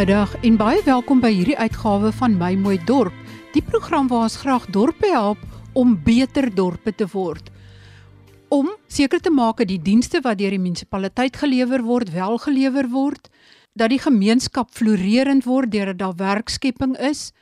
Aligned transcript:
Goeiemiddag 0.00 0.44
en 0.48 0.54
baie 0.56 0.80
welkom 0.86 1.18
by 1.20 1.28
hierdie 1.28 1.58
uitgawe 1.60 2.08
van 2.16 2.38
My 2.40 2.54
Mooi 2.56 2.78
Dorp, 2.88 3.12
die 3.52 3.60
program 3.60 4.06
waar 4.08 4.30
ons 4.30 4.38
graag 4.40 4.64
dorpe 4.72 5.10
help 5.12 5.42
om 5.76 5.90
beter 6.06 6.46
dorpe 6.56 6.94
te 6.96 7.04
word. 7.12 7.50
Om 8.48 8.70
seker 8.88 9.20
te 9.20 9.28
maak 9.28 9.60
dat 9.60 9.68
die 9.68 9.76
dienste 9.76 10.22
wat 10.24 10.38
deur 10.40 10.56
die 10.56 10.62
munisipaliteit 10.62 11.36
gelewer 11.36 11.84
word, 11.84 12.14
wel 12.16 12.40
gelewer 12.40 12.88
word, 12.88 13.28
dat 13.76 13.92
die 13.92 14.00
gemeenskap 14.00 14.72
floreerend 14.72 15.44
word 15.44 15.68
deurdat 15.76 16.00
daar 16.00 16.16
werkskepping 16.16 16.96
is 16.96 17.34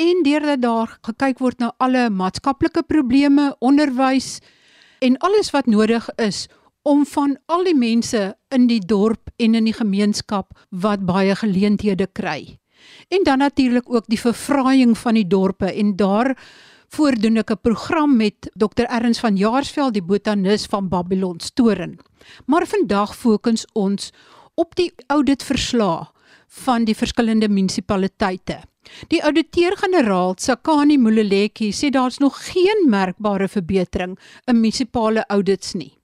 en 0.00 0.24
deurdat 0.24 0.64
daar 0.64 0.96
gekyk 1.10 1.44
word 1.44 1.60
na 1.60 1.74
alle 1.76 2.08
maatskaplike 2.08 2.86
probleme, 2.88 3.50
onderwys 3.60 4.38
en 5.04 5.20
alles 5.20 5.52
wat 5.52 5.68
nodig 5.68 6.08
is 6.16 6.46
om 6.88 7.04
van 7.06 7.36
al 7.52 7.66
die 7.68 7.76
mense 7.76 8.20
in 8.54 8.64
die 8.70 8.80
dorp 8.80 9.28
en 9.36 9.54
in 9.58 9.66
die 9.68 9.76
gemeenskap 9.76 10.54
wat 10.84 11.04
baie 11.08 11.34
geleenthede 11.36 12.06
kry. 12.16 12.56
En 13.12 13.24
dan 13.28 13.44
natuurlik 13.44 13.90
ook 13.92 14.08
die 14.08 14.20
verfraaiing 14.20 14.94
van 14.98 15.18
die 15.18 15.26
dorpe 15.28 15.68
en 15.68 15.96
daar 16.00 16.32
voordoen 16.96 17.36
ek 17.36 17.50
'n 17.50 17.60
program 17.60 18.16
met 18.16 18.48
Dr 18.56 18.88
Erns 18.88 19.20
van 19.20 19.36
Jaarsveld 19.36 19.92
die 19.94 20.02
botanis 20.02 20.64
van 20.64 20.88
Babylon 20.88 21.40
Storen. 21.40 21.98
Maar 22.46 22.66
vandag 22.66 23.16
fokus 23.16 23.66
ons 23.72 24.12
op 24.54 24.74
die 24.76 24.92
auditverslag 25.06 26.12
van 26.48 26.84
die 26.84 26.96
verskillende 26.96 27.48
munisipaliteite. 27.48 28.62
Die 29.08 29.24
ouditeur-generaal, 29.24 30.34
Sakani 30.36 30.96
Moleleki, 30.96 31.72
sê 31.72 31.90
daar's 31.90 32.18
nog 32.18 32.52
geen 32.52 32.88
merkbare 32.88 33.48
verbetering 33.48 34.18
in 34.44 34.60
munisipale 34.60 35.24
audits 35.28 35.72
nie. 35.74 35.97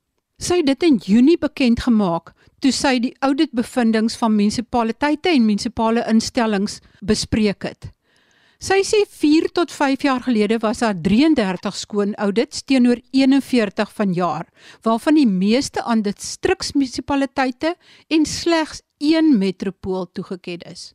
Sy 0.45 0.59
dit 0.61 0.83
in 0.85 0.99
Junie 1.01 1.39
bekend 1.41 1.87
gemaak 1.87 2.35
toe 2.61 2.69
sy 2.75 2.99
die 3.01 3.15
auditbevindinge 3.25 4.13
van 4.21 4.35
munisipaliteite 4.37 5.31
en 5.33 5.47
munisipale 5.47 6.03
instellings 6.11 6.83
bespreek 7.01 7.65
het. 7.65 7.87
Sy 8.61 8.83
sê 8.85 9.01
4 9.09 9.49
tot 9.57 9.73
5 9.73 10.05
jaar 10.05 10.21
gelede 10.27 10.59
was 10.61 10.83
daar 10.85 10.99
33 11.07 11.79
skoon 11.79 12.13
audits 12.21 12.61
teenoor 12.69 13.01
41 13.17 13.95
vanjaar, 13.97 14.45
waarvan 14.85 15.17
die 15.17 15.29
meeste 15.29 15.81
aan 15.81 16.05
distriks 16.05 16.75
munisipaliteite 16.77 17.73
en 18.13 18.29
slegs 18.29 18.85
1 19.01 19.33
metropool 19.41 20.11
toegeken 20.13 20.69
is. 20.69 20.93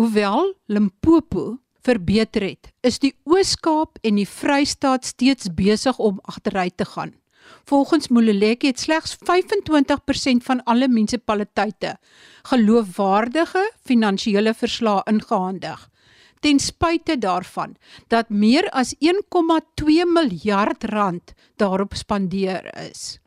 Hoewel 0.00 0.54
Limpopo 0.72 1.58
verbeter 1.84 2.48
het, 2.48 2.72
is 2.80 3.02
die 3.04 3.12
Oos-Kaap 3.28 4.00
en 4.00 4.16
die 4.16 4.28
Vrystaat 4.28 5.04
steeds 5.04 5.52
besig 5.52 6.00
om 6.00 6.24
agteruit 6.24 6.76
te 6.76 6.88
gaan. 6.96 7.12
Volgens 7.64 8.08
Moleleki 8.08 8.66
het 8.66 8.80
slegs 8.80 9.16
25% 9.16 10.42
van 10.42 10.62
alle 10.64 10.88
munisipaliteite 10.88 11.96
geloofwaardige 12.42 13.72
finansiële 13.84 14.54
verslae 14.54 15.02
ingehandig. 15.04 15.88
Ten 16.40 16.58
spyte 16.58 17.18
daarvan 17.18 17.76
dat 18.08 18.28
meer 18.28 18.68
as 18.70 18.94
1,2 18.94 19.84
miljard 20.12 20.84
rand 20.84 21.32
daarop 21.56 21.94
spandeer 21.94 22.88
is. 22.90 23.18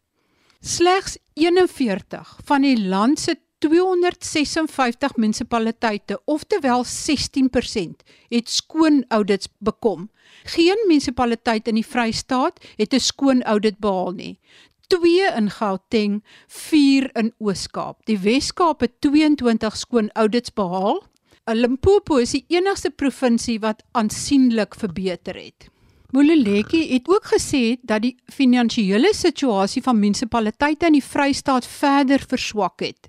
Slegs 0.59 1.17
41 1.33 2.39
van 2.43 2.61
die 2.61 2.87
land 2.87 3.19
se 3.19 3.37
256 3.59 5.15
munisipaliteite, 5.15 6.21
oftewel 6.25 6.85
16%, 6.85 8.03
het 8.29 8.49
skoon 8.49 9.03
audits 9.07 9.47
bekom. 9.57 10.09
Geen 10.43 10.79
munisipaliteit 10.87 11.67
in 11.67 11.75
die 11.75 11.85
Vrystaat 11.85 12.59
het 12.77 12.93
'n 12.93 12.99
skoon 12.99 13.43
audit 13.43 13.79
behaal 13.79 14.11
nie. 14.11 14.39
2 14.87 15.35
in 15.37 15.49
Gauteng, 15.49 16.23
4 16.47 17.09
in 17.15 17.33
Oos-Kaap. 17.37 18.05
Die 18.05 18.17
Wes-Kaap 18.19 18.79
het 18.79 19.01
22 19.01 19.77
skoon 19.77 20.09
audits 20.13 20.53
behaal. 20.53 21.03
Limpopo 21.45 22.17
is 22.17 22.31
die 22.31 22.45
enigste 22.47 22.89
provinsie 22.89 23.59
wat 23.59 23.83
aansienlik 23.91 24.75
verbeter 24.75 25.35
het. 25.35 25.69
Moleleki 26.11 26.93
het 26.93 27.09
ook 27.09 27.25
gesê 27.25 27.77
dat 27.81 28.01
die 28.01 28.15
finansiële 28.33 29.13
situasie 29.13 29.81
van 29.81 29.99
munisipaliteite 29.99 30.85
in 30.89 30.97
die 30.97 31.05
Vrystaat 31.05 31.67
verder 31.67 32.25
verswak 32.27 32.79
het. 32.79 33.08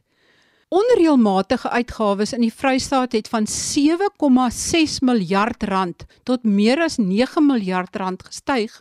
Onreëlmatige 0.71 1.67
uitgawes 1.75 2.31
in 2.37 2.45
die 2.45 2.53
Vrystaat 2.55 3.17
het 3.17 3.29
van 3.29 3.49
7,6 3.51 5.01
miljard 5.03 5.65
rand 5.67 6.05
tot 6.23 6.45
meer 6.47 6.79
as 6.85 7.01
9 7.03 7.43
miljard 7.43 7.97
rand 7.99 8.23
gestyg 8.23 8.77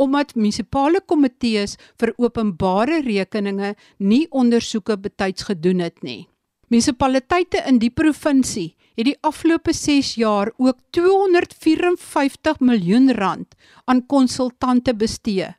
omdat 0.00 0.32
munisipale 0.36 1.02
komitees 1.04 1.76
vir 2.00 2.14
openbare 2.16 3.02
rekeninge 3.04 3.74
nie 3.98 4.22
ondersoeke 4.30 4.96
betyds 4.96 5.44
gedoen 5.50 5.84
het 5.84 6.00
nie. 6.00 6.24
Munisipaliteite 6.72 7.60
in 7.68 7.82
die 7.84 7.92
provinsie 7.92 8.72
het 8.96 9.10
die 9.12 9.16
afgelope 9.20 9.76
6 9.76 10.16
jaar 10.16 10.54
ook 10.56 10.80
254 10.96 12.64
miljoen 12.64 13.12
rand 13.12 13.54
aan 13.84 14.06
konsultante 14.08 14.96
bestee. 14.96 15.52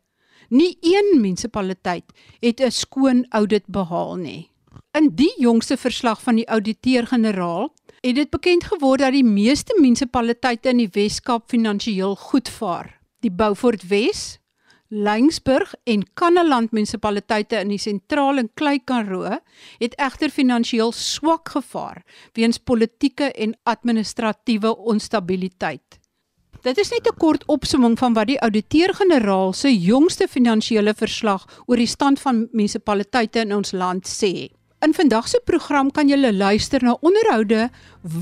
Nie 0.50 0.78
een 0.82 1.22
munisipaliteit 1.22 2.14
het 2.42 2.62
'n 2.62 2.72
skoon 2.72 3.26
audit 3.30 3.66
behaal 3.68 4.16
nie. 4.16 4.57
In 4.98 5.12
die 5.14 5.34
jongste 5.38 5.76
verslag 5.78 6.22
van 6.26 6.40
die 6.40 6.48
ouditeur-generaal 6.50 7.68
het 8.02 8.16
dit 8.18 8.30
bekend 8.34 8.64
geword 8.66 9.04
dat 9.04 9.14
die 9.14 9.26
meeste 9.26 9.76
munisipaliteite 9.78 10.72
in 10.74 10.80
die 10.82 10.90
Wes-Kaap 10.96 11.52
finansiëel 11.54 12.16
goed 12.18 12.50
vaar. 12.50 12.90
Die 13.22 13.30
Beaufort 13.30 13.86
Wes, 13.92 14.40
Laingsburg 14.90 15.76
en 15.86 16.08
Kannaland 16.18 16.74
munisipaliteite 16.74 17.62
in 17.62 17.76
die 17.76 17.82
sentraal 17.84 18.42
en 18.42 18.50
Klei-Karoo 18.58 19.38
het 19.84 20.00
egter 20.02 20.34
finansiëel 20.34 20.96
swak 20.96 21.54
gevaar 21.60 22.02
weens 22.34 22.58
politieke 22.58 23.30
en 23.36 23.54
administratiewe 23.70 24.74
onstabiliteit. 24.78 26.02
Dit 26.66 26.78
is 26.78 26.90
net 26.90 27.06
'n 27.06 27.18
kort 27.18 27.46
opsomming 27.46 28.00
van 28.00 28.14
wat 28.14 28.28
die 28.28 28.42
ouditeur-generaal 28.42 29.54
se 29.54 29.78
jongste 29.78 30.28
finansiële 30.28 30.94
verslag 30.94 31.46
oor 31.68 31.78
die 31.78 31.94
stand 31.96 32.20
van 32.20 32.48
munisipaliteite 32.52 33.40
in 33.40 33.54
ons 33.54 33.72
land 33.72 34.08
sê. 34.08 34.58
In 34.88 34.94
vandag 34.94 35.26
se 35.28 35.42
program 35.44 35.90
kan 35.92 36.08
jy 36.08 36.16
luister 36.32 36.80
na 36.80 36.94
onderhoude 37.04 37.66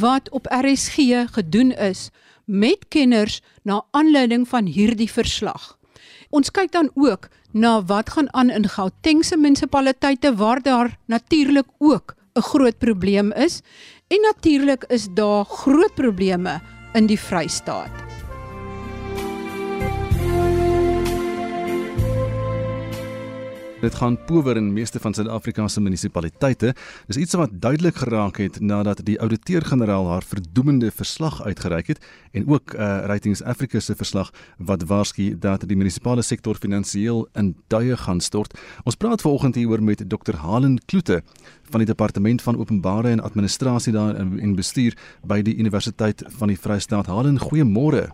wat 0.01 0.29
op 0.33 0.47
RSG 0.49 1.27
gedoen 1.35 1.69
is 1.71 2.09
met 2.45 2.87
kenners 2.89 3.41
na 3.61 3.83
aanleiding 3.93 4.47
van 4.49 4.65
hierdie 4.65 5.11
verslag. 5.11 5.75
Ons 6.33 6.49
kyk 6.49 6.71
dan 6.73 6.89
ook 6.95 7.29
na 7.53 7.75
wat 7.85 8.09
gaan 8.15 8.33
aan 8.33 8.49
in 8.49 8.65
Gautengse 8.65 9.37
munisipaliteite 9.37 10.33
waar 10.41 10.61
daar 10.61 10.97
natuurlik 11.05 11.69
ook 11.77 12.15
'n 12.33 12.41
groot 12.41 12.77
probleem 12.77 13.31
is 13.31 13.61
en 14.07 14.21
natuurlik 14.21 14.83
is 14.89 15.07
daar 15.13 15.45
groot 15.45 15.93
probleme 15.93 16.61
in 16.93 17.05
die 17.05 17.19
Vrystaat. 17.19 18.14
Dit 23.85 23.95
gaan 23.95 24.15
power 24.25 24.57
in 24.57 24.71
meeste 24.73 24.99
van 24.99 25.13
Suid-Afrika 25.13 25.67
se 25.67 25.81
munisipaliteite. 25.81 26.71
Dis 27.05 27.19
iets 27.21 27.35
wat 27.37 27.51
duidelik 27.61 27.99
geraak 28.01 28.39
het 28.41 28.57
nadat 28.59 29.03
die 29.05 29.19
ouditeur-generaal 29.21 30.07
haar 30.09 30.25
verdoemende 30.25 30.89
verslag 30.91 31.43
uitgereik 31.45 31.87
het 31.87 32.01
en 32.31 32.47
ook 32.47 32.73
uh, 32.73 32.79
Ratings 33.05 33.43
Africa 33.43 33.79
se 33.79 33.95
verslag 33.95 34.33
wat 34.57 34.87
waarsku 34.89 35.37
dat 35.39 35.67
die 35.69 35.77
munisipale 35.77 36.25
sektor 36.25 36.57
finansiëel 36.57 37.27
in 37.37 37.53
duie 37.67 37.97
gaan 37.97 38.21
stort. 38.25 38.57
Ons 38.83 38.97
praat 38.97 39.21
vanoggend 39.21 39.55
hieroor 39.55 39.83
met 39.83 40.01
Dr. 40.09 40.33
Halen 40.41 40.81
Kloete 40.85 41.21
van 41.69 41.79
die 41.79 41.87
departement 41.93 42.41
van 42.41 42.57
openbare 42.57 43.13
en 43.13 43.21
administrasie 43.21 43.93
daar 43.93 44.17
in 44.17 44.55
bestuur 44.55 44.97
by 45.21 45.43
die 45.45 45.57
Universiteit 45.61 46.25
van 46.39 46.47
die 46.47 46.59
Vrystaat. 46.59 47.05
Halen, 47.05 47.37
goeiemôre. 47.37 48.09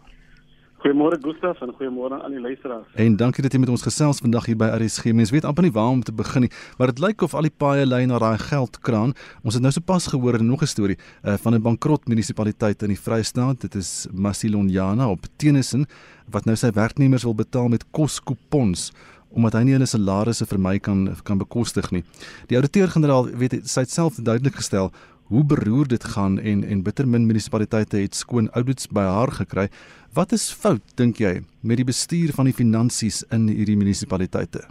Goeiemôre 0.81 1.19
Gustaf 1.21 1.59
en 1.61 1.69
goeiemôre 1.77 2.17
aan 2.23 2.33
die 2.33 2.39
luisteraars. 2.41 2.87
En 2.97 3.13
dankie 3.15 3.43
dat 3.45 3.53
jy 3.53 3.59
met 3.61 3.69
ons 3.69 3.83
gesels 3.85 4.17
vandag 4.23 4.47
hier 4.49 4.57
by 4.57 4.71
RSG. 4.79 5.11
Mens 5.13 5.29
weet 5.29 5.45
amper 5.45 5.67
nie 5.67 5.73
waar 5.75 5.91
om 5.93 5.99
te 6.01 6.13
begin 6.13 6.47
nie, 6.47 6.49
maar 6.79 6.89
dit 6.89 7.01
lyk 7.03 7.21
of 7.21 7.35
al 7.37 7.45
die 7.45 7.53
paaie 7.53 7.85
lei 7.85 7.99
na 8.09 8.17
daai 8.17 8.41
geldkraan. 8.41 9.13
Ons 9.45 9.59
het 9.59 9.61
nou 9.61 9.69
sopas 9.75 10.09
gehoor 10.09 10.39
'n 10.39 10.47
nog 10.49 10.63
'n 10.63 10.71
storie 10.73 10.97
uh, 10.97 11.37
van 11.37 11.53
'n 11.53 11.61
bankrot 11.61 12.07
munisipaliteit 12.07 12.81
in 12.81 12.89
die 12.89 12.99
Vrystaat. 12.99 13.61
Dit 13.61 13.75
is 13.75 14.07
Masilonyana 14.11 15.07
op 15.07 15.27
Tennyson 15.37 15.85
wat 16.31 16.45
nou 16.45 16.55
sy 16.55 16.71
werknemers 16.71 17.23
wil 17.23 17.35
betaal 17.35 17.67
met 17.67 17.85
koskupons 17.91 18.91
omdat 19.29 19.53
hy 19.53 19.63
nie 19.63 19.73
hulle 19.73 19.85
salarisse 19.85 20.45
vir 20.45 20.59
my 20.59 20.79
kan 20.79 21.15
kan 21.23 21.37
bekostig 21.37 21.91
nie. 21.91 22.03
Die 22.47 22.57
ouditeur-generaal 22.57 23.29
weet 23.37 23.69
sy 23.69 23.81
het 23.81 23.91
self 23.91 24.15
duidelik 24.15 24.55
gestel 24.55 24.91
hoe 25.31 25.43
beroer 25.47 25.87
dit 25.87 26.03
gaan 26.13 26.39
en 26.39 26.63
en 26.63 26.83
bittermin 26.83 27.25
munisipaliteite 27.25 27.97
het 27.97 28.15
skoon 28.15 28.49
audits 28.51 28.89
by 28.91 29.05
haar 29.07 29.31
gekry. 29.31 29.67
Wat 30.13 30.31
is 30.35 30.51
fout 30.51 30.95
dink 30.99 31.21
jy 31.23 31.39
met 31.63 31.79
die 31.79 31.87
bestuur 31.87 32.33
van 32.35 32.49
die 32.49 32.55
finansies 32.57 33.21
in 33.31 33.47
hierdie 33.47 33.77
munisipaliteite? 33.79 34.65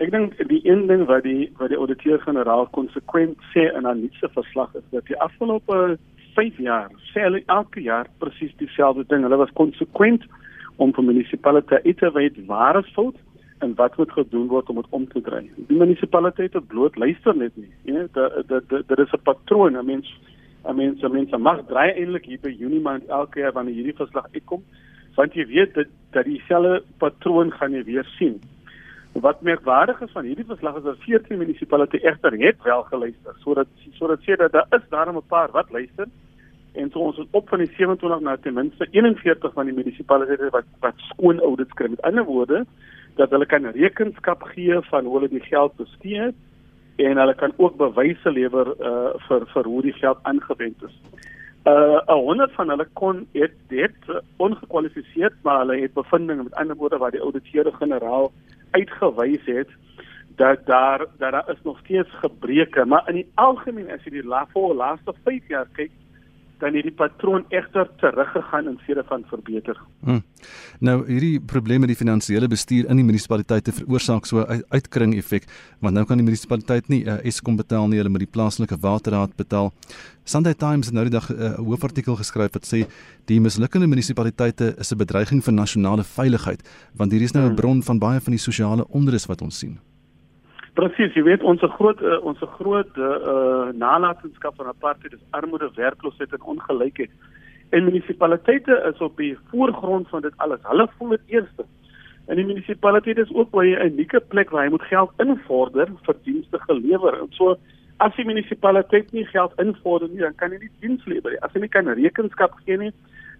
Ek 0.00 0.12
dink 0.14 0.36
die 0.48 0.60
een 0.64 0.86
ding 0.86 1.02
wat 1.10 1.26
die 1.26 1.50
wat 1.58 1.74
die 1.74 1.80
ouditeur-generaal 1.82 2.70
konsekwent 2.76 3.42
sê 3.50 3.66
in 3.74 3.88
haar 3.88 3.98
nuutste 3.98 4.30
verslag 4.36 4.70
is 4.78 4.86
dat 4.94 5.10
die 5.10 5.18
afgelope 5.18 5.98
5 6.38 6.62
jaar, 6.62 6.86
sê 7.10 7.26
hulle 7.26 7.42
elke 7.50 7.82
jaar 7.82 8.06
presies 8.22 8.54
dieselfde 8.62 9.02
ding. 9.10 9.26
Hulle 9.26 9.42
was 9.42 9.58
konsekwent 9.58 10.22
om 10.78 10.94
vir 10.94 11.08
munisipaliteite 11.10 11.98
te 11.98 12.12
weet 12.14 12.38
waar 12.46 12.78
is 12.78 12.94
fout 12.94 13.18
en 13.60 13.74
wat 13.76 13.96
moet 13.96 14.12
gedoen 14.12 14.46
word 14.48 14.68
om 14.68 14.76
dit 14.76 14.86
om 14.90 15.08
te 15.08 15.20
draai. 15.20 15.50
Die 15.68 15.76
munisipaliteite 15.76 16.60
bloot 16.60 16.96
luister 16.96 17.36
net 17.36 17.56
nie. 17.56 17.72
Jy 17.84 17.92
weet, 17.92 18.14
dit 18.48 18.68
dit 18.68 18.88
dit 18.88 18.98
is 18.98 19.12
'n 19.12 19.22
patroon. 19.22 19.76
'n 19.76 19.86
Mens 19.86 20.08
Mense 20.62 21.08
mense 21.08 21.38
mag 21.40 21.62
draai 21.68 21.94
eintlik 21.96 22.26
hier 22.28 22.40
by 22.42 22.50
Junie 22.52 22.82
maand 22.84 23.08
elke 23.08 23.40
jaar 23.40 23.54
wanneer 23.56 23.78
hierdie 23.78 23.96
verslag 23.96 24.26
uitkom, 24.34 24.62
want 25.16 25.34
jy 25.34 25.46
weet 25.48 25.74
dat 25.74 25.88
dat 26.12 26.26
dieselfde 26.28 26.82
patroon 27.00 27.52
gaan 27.56 27.72
jy 27.72 27.84
weer 27.84 28.08
sien. 28.18 28.36
Wat 29.24 29.40
merkwaardig 29.42 30.02
is 30.04 30.12
van 30.12 30.28
hierdie 30.28 30.46
verslag 30.46 30.76
is 30.76 30.84
dat 30.84 31.00
14 31.06 31.38
munisipaliteite 31.38 32.06
egter 32.06 32.36
het 32.44 32.60
wel 32.62 32.82
geluister 32.92 33.38
sodat 33.44 33.72
sodat 33.96 34.20
sê 34.26 34.36
dat 34.36 34.52
daar 34.52 34.68
is 34.76 34.84
daarom 34.90 35.16
'n 35.16 35.28
paar 35.28 35.50
wat 35.52 35.72
luister 35.72 36.06
en 36.74 36.90
so 36.90 36.98
ons 36.98 37.18
is 37.18 37.26
op 37.30 37.48
van 37.48 37.58
die 37.58 37.72
27 37.76 38.20
na 38.20 38.36
ten 38.36 38.54
minste 38.54 38.86
41 38.90 39.52
van 39.52 39.66
die 39.66 39.74
munisipaliteite 39.74 40.50
wat 40.50 40.68
wat 40.80 40.94
skoon 41.10 41.40
audits 41.40 41.72
kry. 41.72 41.88
Met 41.88 42.02
ander 42.02 42.24
woorde 42.24 42.66
dat 43.16 43.30
hulle 43.30 43.46
kan 43.46 43.66
rekenskap 43.66 44.42
gee 44.42 44.80
van 44.90 45.04
hoe 45.04 45.14
hulle 45.18 45.28
die 45.28 45.44
geld 45.48 45.76
bestee 45.76 46.20
het 46.20 46.34
en 46.96 47.16
hulle 47.16 47.34
kan 47.34 47.52
ook 47.56 47.76
bewyse 47.76 48.30
lewer 48.30 48.74
uh, 48.78 49.12
vir 49.28 49.46
vir 49.54 49.64
hoe 49.64 49.82
die 49.82 49.96
geld 49.96 50.18
aangewend 50.22 50.82
is. 50.88 50.96
Uh 51.68 52.00
100 52.06 52.52
van 52.56 52.68
hulle 52.68 52.86
kon 52.92 53.26
het 53.32 53.52
dit 53.68 54.20
ongekwalifiseerd 54.36 55.34
maar 55.42 55.58
hulle 55.58 55.80
het 55.80 55.94
bevindinge 55.94 56.42
met 56.42 56.54
ander 56.54 56.76
woorde 56.76 56.98
waar 56.98 57.10
die 57.10 57.20
ouditeure-generaal 57.20 58.32
uitgewys 58.70 59.44
het 59.44 59.68
dat 60.36 60.66
daar 60.66 60.98
dat 61.18 61.32
daar 61.32 61.50
is 61.50 61.62
nog 61.62 61.78
steeds 61.84 62.08
gebreke 62.10 62.84
maar 62.84 63.08
in 63.08 63.14
die 63.14 63.28
algemeen 63.34 63.90
as 63.90 64.04
jy 64.04 64.10
die 64.20 64.26
laaste 64.26 65.14
5 65.24 65.48
jaar 65.48 65.68
kyk 65.72 65.92
dan 66.60 66.76
het 66.76 66.86
die 66.86 66.94
patroon 66.94 67.44
egter 67.48 67.88
teruggegaan 67.96 68.68
in 68.68 68.78
steede 68.82 69.04
van 69.08 69.24
verbeter. 69.28 69.80
Hmm. 70.04 70.22
Nou 70.80 70.96
hierdie 71.06 71.40
probleme 71.40 71.86
met 71.86 71.92
die 71.92 71.98
finansiële 71.98 72.48
bestuur 72.48 72.88
in 72.88 73.00
die 73.00 73.04
munisipaliteite 73.04 73.72
veroorsaak 73.72 74.26
so 74.26 74.44
'n 74.44 74.62
uitkring 74.68 75.16
effek 75.16 75.44
want 75.80 75.94
nou 75.94 76.04
kan 76.04 76.16
die 76.16 76.24
munisipaliteit 76.24 76.88
nie 76.88 77.04
uh, 77.04 77.24
Eskom 77.24 77.56
betaal 77.56 77.88
nie, 77.88 77.98
hulle 77.98 78.08
moet 78.08 78.26
die 78.26 78.34
plaaslike 78.36 78.76
waterraad 78.80 79.36
betaal. 79.36 79.72
Sunday 80.24 80.54
Times 80.54 80.86
het 80.86 80.94
nou 80.94 81.04
die 81.08 81.18
dag 81.18 81.30
'n 81.30 81.36
uh, 81.36 81.54
hoofartikel 81.56 82.16
geskryf 82.16 82.52
wat 82.52 82.66
sê 82.66 82.86
die 83.24 83.40
mislukkende 83.40 83.86
munisipaliteite 83.86 84.74
is 84.78 84.92
'n 84.92 84.98
bedreiging 84.98 85.44
vir 85.44 85.52
nasionale 85.52 86.04
veiligheid 86.04 86.62
want 86.96 87.12
hier 87.12 87.22
is 87.22 87.32
nou 87.32 87.44
'n 87.44 87.46
hmm. 87.46 87.56
bron 87.56 87.82
van 87.82 87.98
baie 87.98 88.20
van 88.20 88.32
die 88.32 88.44
sosiale 88.48 88.86
onrus 88.88 89.26
wat 89.26 89.42
ons 89.42 89.58
sien. 89.58 89.78
Presies, 90.80 91.12
jy 91.12 91.26
weet 91.26 91.42
ons 91.44 91.60
groot 91.74 91.98
uh, 92.00 92.14
ons 92.24 92.38
groot 92.54 92.94
uh, 92.96 93.08
nalatenskap 93.76 94.54
van 94.56 94.70
apartheid 94.70 95.12
is 95.12 95.24
armoede, 95.36 95.66
werkloosheid 95.76 96.32
en 96.32 96.46
ongelykheid. 96.54 97.10
En 97.76 97.84
munisipaliteite 97.84 98.78
is 98.88 99.02
op 99.04 99.18
die 99.20 99.34
voorgrond 99.50 100.08
van 100.08 100.24
dit 100.24 100.32
alles. 100.40 100.62
Hulle 100.70 100.86
voel 100.96 101.12
dit 101.18 101.34
eerste. 101.36 101.66
En 102.32 102.40
die 102.40 102.46
munisipaliteit 102.48 103.20
is 103.20 103.34
ook 103.34 103.50
baie 103.52 103.76
'n 103.76 103.92
unieke 103.92 104.22
plek 104.32 104.50
waar 104.50 104.64
jy 104.64 104.70
moet 104.70 104.88
geld 104.92 105.12
invorder 105.26 105.92
vir 106.06 106.16
dienste 106.24 106.58
gelewer. 106.64 107.20
En 107.20 107.28
so 107.30 107.56
as 107.98 108.16
die 108.16 108.24
munisipaliteit 108.24 109.12
nie 109.12 109.26
geld 109.26 109.52
invorder 109.60 110.08
nie, 110.08 110.24
dan 110.24 110.34
kan 110.34 110.50
jy 110.50 110.58
nie 110.58 110.72
diens 110.80 111.04
lewer 111.04 111.30
nie. 111.30 111.42
As 111.44 111.52
jy 111.52 111.60
nie 111.60 111.74
kan 111.76 111.88
rekenskap 111.88 112.56
gee 112.64 112.76
nie, 112.76 112.92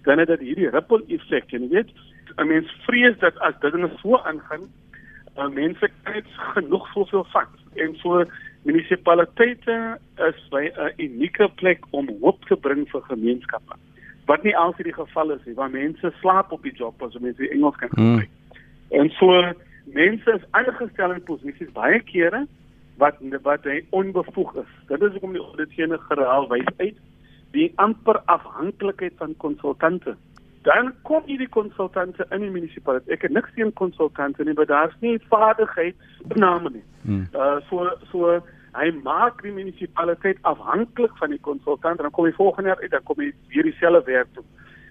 dan 0.05 0.19
het 0.19 0.29
dit 0.29 0.41
hierdie 0.41 0.71
ripple 0.71 1.03
effek, 1.09 1.49
jy 1.51 1.69
weet. 1.69 1.89
'n 2.37 2.47
Mens 2.49 2.69
vrees 2.85 3.19
dat 3.19 3.39
as 3.39 3.55
dit 3.61 3.75
net 3.75 3.97
so 4.03 4.17
aangaan, 4.17 4.69
uh, 5.41 5.49
mense 5.49 5.91
kry 6.03 6.23
genoeg 6.55 6.89
soveel 6.95 7.27
vat 7.33 7.83
en 7.85 7.95
so 8.03 8.25
munisipaliteite 8.69 9.77
is 10.29 10.41
'n 10.53 10.93
unieke 10.99 11.49
plek 11.61 11.87
om 11.91 12.09
hoop 12.21 12.45
te 12.45 12.57
bring 12.57 12.89
vir 12.93 13.03
gemeenskappe 13.09 13.75
wat 14.27 14.43
nie 14.43 14.57
altyd 14.57 14.85
die 14.91 14.99
geval 14.99 15.31
is 15.31 15.45
nie 15.45 15.55
waar 15.55 15.71
mense 15.71 16.13
slaap 16.21 16.53
op 16.53 16.63
die 16.63 16.77
job 16.77 17.03
as 17.03 17.19
mense 17.19 17.51
Engels 17.51 17.77
kan 17.77 17.89
hmm. 17.93 18.11
gebruik 18.11 18.31
mm. 18.31 19.01
en 19.01 19.11
so 19.19 19.53
mense 19.85 20.33
is 20.33 20.49
aangestel 20.51 21.13
in 21.13 21.23
posisies 21.23 21.73
baie 21.73 22.01
kere 22.13 22.47
wat 22.97 23.17
wat 23.43 23.65
hy 23.65 23.81
onbevoeg 23.91 24.55
is 24.65 24.73
dit 24.89 25.03
is 25.03 25.13
hoekom 25.17 25.33
die 25.39 25.47
auditgene 25.47 25.99
geraal 26.09 26.49
wys 26.53 26.69
uit 26.77 26.99
die 27.57 27.73
amper 27.77 28.21
afhanklikheid 28.37 29.17
van 29.23 29.35
konsultante 29.37 30.17
dan 30.63 30.93
kom 31.03 31.23
hierdie 31.25 31.49
konsultante 31.49 32.27
in 32.31 32.45
die 32.45 32.51
munisipaliteit. 32.53 33.17
Ek 33.17 33.23
het 33.23 33.33
niks 33.33 33.53
teen 33.57 33.73
konsultante 33.73 34.45
nie, 34.45 34.55
maar 34.55 34.69
daar's 34.69 34.97
nie 35.01 35.17
vaardigheid 35.33 35.97
bename 36.33 36.71
nie. 36.75 36.85
Hmm. 37.03 37.29
Uh 37.33 37.61
so 37.69 37.89
so 38.11 38.41
hy 38.77 38.91
maak 39.03 39.41
die 39.43 39.53
munisipaliteit 39.53 40.39
afhanklik 40.47 41.17
van 41.19 41.33
die 41.35 41.41
konsultant 41.41 41.99
en 41.99 42.07
dan 42.07 42.15
kom 42.15 42.29
hy 42.29 42.35
volgende 42.37 42.71
jaar 42.71 42.83
uit 42.83 42.93
dan 42.93 43.07
kom 43.09 43.23
hy 43.23 43.33
weer 43.55 43.67
dieselfde 43.67 44.13
werk 44.13 44.35
doen. 44.37 44.47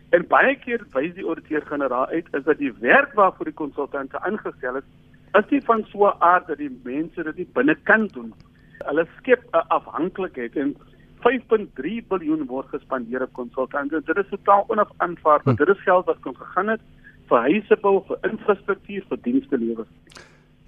En 0.09 0.25
baie 0.27 0.55
keer 0.63 0.81
wys 0.95 1.13
die 1.15 1.25
ouditeur-generaal 1.25 2.09
uit 2.17 2.33
is 2.33 2.43
dat 2.43 2.57
die 2.57 2.73
werk 2.81 3.13
waarvoor 3.13 3.51
die 3.51 3.59
konsultante 3.61 4.19
aangestel 4.25 4.81
is, 4.81 4.87
is 5.37 5.49
nie 5.53 5.61
van 5.61 5.85
so 5.91 6.07
'n 6.09 6.17
aard 6.19 6.47
dat 6.47 6.57
die 6.57 6.73
mense 6.83 7.23
dit 7.23 7.35
nie 7.37 7.49
binnekant 7.53 8.13
doen. 8.13 8.33
Hulle 8.89 9.05
skep 9.17 9.45
'n 9.53 9.67
afhanklikheid 9.67 10.55
en 10.55 10.75
5.3 11.25 12.07
biljoen 12.07 12.45
word 12.47 12.67
gespandeer 12.67 13.21
op 13.21 13.33
konsultante. 13.33 14.01
Dit 14.05 14.17
is 14.17 14.29
totaal 14.29 14.65
onaanvaarbaar. 14.67 15.53
Hm. 15.55 15.63
Dit 15.63 15.75
is 15.75 15.83
geld 15.83 16.05
wat 16.05 16.19
kon 16.21 16.35
gegaan 16.35 16.67
het 16.67 16.81
vir 17.29 17.45
huise 17.45 17.77
bou, 17.83 17.99
vir 18.07 18.17
infrastruktuur, 18.31 19.05
vir 19.09 19.21
dienste 19.23 19.57
lewer. 19.57 19.87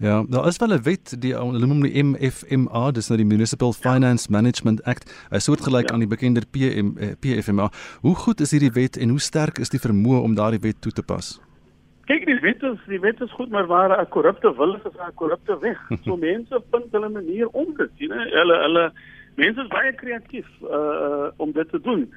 Ja, 0.01 0.23
daar 0.29 0.47
is 0.47 0.57
wel 0.57 0.73
'n 0.73 0.81
wet 0.83 1.21
die 1.21 1.33
hulle 1.35 1.67
noem 1.67 1.81
die 1.81 2.03
MFMA, 2.03 2.91
dis 2.91 3.07
nou 3.09 3.17
die 3.17 3.25
Municipal 3.25 3.73
Finance 3.73 4.27
ja. 4.29 4.37
Management 4.37 4.83
Act. 4.83 5.27
Hy 5.29 5.37
soortgelyk 5.37 5.87
ja. 5.87 5.93
aan 5.93 5.99
die 5.99 6.07
bekende 6.07 6.41
PM 6.51 6.97
eh, 6.97 7.13
PFMA. 7.19 7.69
Hoe 8.01 8.15
goed 8.15 8.39
is 8.39 8.51
hierdie 8.51 8.71
wet 8.71 8.97
en 8.97 9.09
hoe 9.09 9.19
sterk 9.19 9.57
is 9.57 9.69
die 9.69 9.79
vermoë 9.79 10.21
om 10.21 10.35
daardie 10.35 10.59
wet 10.59 10.81
toe 10.81 10.91
te 10.91 11.03
pas? 11.03 11.39
Kyk, 12.05 12.25
die 12.25 12.39
wet 12.41 12.63
is 12.63 12.79
die 12.87 12.99
wet 12.99 13.21
is 13.21 13.31
goed, 13.31 13.49
maar 13.49 13.67
waar 13.67 14.01
'n 14.01 14.09
korrupte 14.09 14.55
wil 14.57 14.73
is, 14.75 14.81
is 14.81 14.97
'n 14.97 15.13
korrupte 15.13 15.59
weg. 15.59 15.77
So 16.03 16.17
mense 16.17 16.63
vind 16.71 16.91
hulle 16.91 17.09
manier 17.09 17.47
om 17.47 17.73
dit, 17.77 17.91
jy 17.97 18.07
know, 18.07 18.25
hulle 18.39 18.57
hulle 18.65 18.91
mense 19.35 19.61
is 19.61 19.71
baie 19.71 19.93
kreatief 19.95 20.47
uh 20.61 21.31
om 21.37 21.51
dit 21.51 21.69
te 21.69 21.81
doen. 21.81 22.07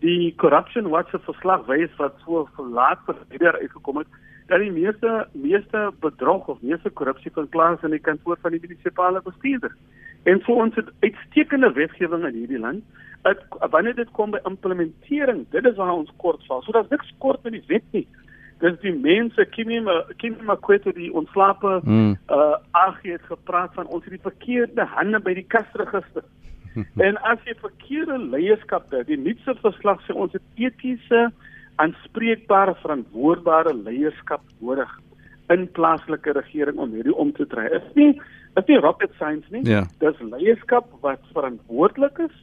Die 0.00 0.34
Corruption 0.36 0.88
Watch 0.90 1.10
se 1.10 1.18
verslag 1.18 1.66
wys 1.66 1.92
wat 1.96 2.14
so 2.24 2.48
verlaat 2.56 2.98
verder 3.06 3.58
uitgekom 3.60 4.02
het 4.02 4.20
dat 4.46 4.60
die 4.60 4.72
meeste 4.72 5.26
meeste 5.32 5.92
bedrog 6.00 6.46
of 6.46 6.60
meeste 6.60 6.90
korrupsie 6.90 7.30
van 7.34 7.48
plaas 7.48 7.82
in 7.82 7.94
die 7.94 8.02
kantoor 8.08 8.38
van 8.42 8.50
die 8.50 8.60
munisipale 8.60 9.22
bestuurder. 9.24 9.76
En 10.22 10.42
vir 10.46 10.58
ons 10.64 10.74
het 10.78 10.90
uitstekende 11.00 11.72
wetgewing 11.72 12.26
in 12.28 12.34
hierdie 12.34 12.58
land. 12.58 12.82
Het, 13.22 13.40
wanneer 13.70 13.94
dit 13.94 14.10
kom 14.18 14.34
by 14.34 14.40
implementering, 14.48 15.44
dit 15.50 15.66
is 15.66 15.78
waar 15.78 15.94
ons 15.94 16.10
kort 16.16 16.42
val. 16.46 16.62
So 16.62 16.74
daar's 16.74 16.90
niks 16.90 17.14
kort 17.22 17.42
met 17.46 17.56
die 17.56 17.64
wet 17.70 17.86
nie. 17.94 18.06
Dis 18.62 18.78
die 18.82 18.94
mense, 18.94 19.46
Kimi 19.50 19.80
Kimi 20.20 20.44
Makweto 20.46 20.92
die 20.94 21.10
ontslape 21.14 21.80
mm. 21.82 22.12
uh 22.30 22.58
AG 22.84 23.00
het 23.02 23.24
gepraat 23.30 23.74
van 23.74 23.86
ons 23.86 24.04
het 24.04 24.14
die 24.14 24.22
verkeerde 24.22 24.86
hande 24.94 25.18
by 25.20 25.34
die 25.38 25.46
kasregister. 25.54 26.26
en 27.06 27.18
as 27.28 27.38
jy 27.44 27.54
verkeerde 27.60 28.18
leierskap 28.18 28.90
het, 28.90 29.06
die 29.06 29.20
nuutste 29.20 29.54
verslag 29.60 30.00
sê 30.06 30.14
ons 30.14 30.32
het 30.32 30.42
etiese, 30.56 31.30
aanspreekbare, 31.82 32.74
verantwoordbare 32.82 33.74
leierskap 33.74 34.44
nodig 34.60 34.90
in 35.52 35.66
plaaslike 35.76 36.32
regering 36.36 36.78
om 36.78 36.92
hierdie 36.94 37.16
om 37.16 37.32
te 37.36 37.46
dry. 37.48 37.66
Is 37.72 37.88
nie 37.98 38.12
is 38.56 38.68
nie 38.68 38.78
rocket 38.84 39.12
science 39.16 39.48
nie. 39.52 39.64
Ja. 39.68 39.86
Dis 40.02 40.18
leierskap 40.20 40.90
wat 41.04 41.22
verantwoordelik 41.32 42.18
is 42.28 42.34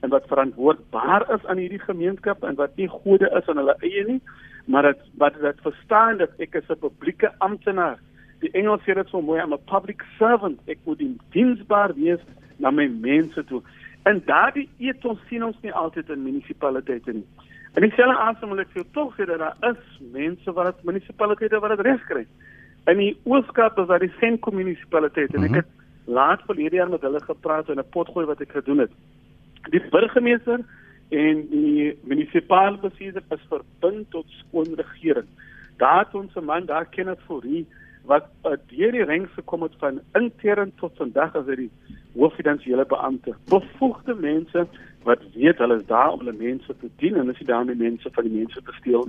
en 0.00 0.12
wat 0.14 0.28
verantwoordbaar 0.30 1.26
is 1.34 1.46
aan 1.46 1.60
hierdie 1.60 1.82
gemeenskap 1.82 2.44
en 2.46 2.56
wat 2.60 2.76
nie 2.80 2.88
gode 2.88 3.28
is 3.36 3.48
aan 3.50 3.60
hulle 3.60 3.76
eie 3.82 4.04
nie, 4.06 4.20
maar 4.70 4.86
dit 4.86 5.00
wat 5.20 5.36
dit 5.42 5.64
verstaan 5.64 6.20
dat 6.22 6.30
ek 6.38 6.54
is 6.60 6.70
'n 6.70 6.80
publieke 6.80 7.32
amptenaar. 7.38 7.98
Die 8.40 8.50
Engels 8.52 8.82
sê 8.86 8.94
dit 8.94 9.08
so 9.08 9.20
mooi, 9.20 9.40
I'm 9.40 9.52
a 9.52 9.56
public 9.56 10.02
servant. 10.18 10.60
Ek 10.66 10.78
moet 10.84 11.02
diensbaar 11.32 11.94
wees 11.94 12.20
na 12.58 12.70
my 12.70 12.86
mense 12.86 13.44
toe. 13.44 13.62
En 14.02 14.22
daardie 14.24 14.68
ethos 14.78 15.18
sien 15.28 15.44
ons 15.44 15.56
nie 15.62 15.72
altyd 15.72 16.10
in 16.10 16.22
munisipaliteite 16.22 17.12
nie. 17.12 17.26
En 17.74 17.84
ek 17.84 17.94
sê 17.94 18.02
aan 18.02 18.36
wil 18.40 18.60
ek 18.60 18.70
vir 18.74 18.86
tog 18.92 19.14
sê 19.16 19.26
dat 19.26 19.38
daar 19.38 19.72
is 19.72 19.98
mense 20.12 20.52
wat 20.52 20.84
munisipaliteite 20.84 21.60
wat 21.60 21.76
dit 21.76 21.86
reg 21.86 22.04
kry. 22.06 22.24
In 22.88 22.98
die 22.98 23.16
Ooskaap 23.24 23.78
is 23.78 23.88
daar 23.90 24.00
die 24.00 24.12
Senko 24.20 24.50
munisipaliteit 24.50 25.34
en 25.34 25.44
ek 25.44 25.50
mhm. 25.50 25.60
het 25.60 25.68
laat 26.08 26.42
verlede 26.48 26.76
jaar 26.76 26.88
met 26.88 27.04
hulle 27.04 27.20
gepraat 27.20 27.68
in 27.68 27.78
'n 27.78 27.90
potgooi 27.90 28.26
wat 28.26 28.40
ek 28.40 28.52
gedoen 28.56 28.78
het. 28.78 28.92
Die 29.70 29.82
burgemeester 29.90 30.64
en 31.10 31.48
die 31.50 31.98
munisipale 32.04 32.78
bestuurder 32.78 33.22
is 33.30 33.44
verbind 33.48 34.10
tot 34.10 34.26
skoon 34.40 34.74
regering. 34.74 35.28
Daar 35.76 36.04
het 36.04 36.14
ons 36.14 36.34
'n 36.34 36.44
man 36.44 36.66
daar 36.66 36.86
ken 36.86 37.06
dit 37.06 37.20
vir 37.28 37.40
wie 37.42 37.66
wat 38.08 38.28
uh, 38.48 38.56
deur 38.72 38.92
die 38.96 39.04
ranks 39.04 39.34
gekom 39.36 39.62
het 39.66 39.74
van 39.82 40.00
intern 40.16 40.72
tot 40.80 40.96
vandag 40.96 41.34
as 41.36 41.48
die 41.50 41.70
hooffinansiële 42.16 42.86
beampte. 42.88 43.34
Bevoegde 43.52 44.14
mense 44.14 44.66
wat 45.06 45.22
weet 45.34 45.60
hulle 45.62 45.78
is 45.78 45.86
daar 45.86 46.12
om 46.12 46.24
hulle 46.24 46.36
mense 46.36 46.74
te 46.80 46.90
dien 47.00 47.16
en 47.20 47.30
as 47.30 47.40
jy 47.40 47.48
daarmee 47.48 47.76
mense 47.78 48.10
van 48.12 48.28
die 48.28 48.34
mense 48.40 48.62
te 48.64 48.76
steel. 48.80 49.08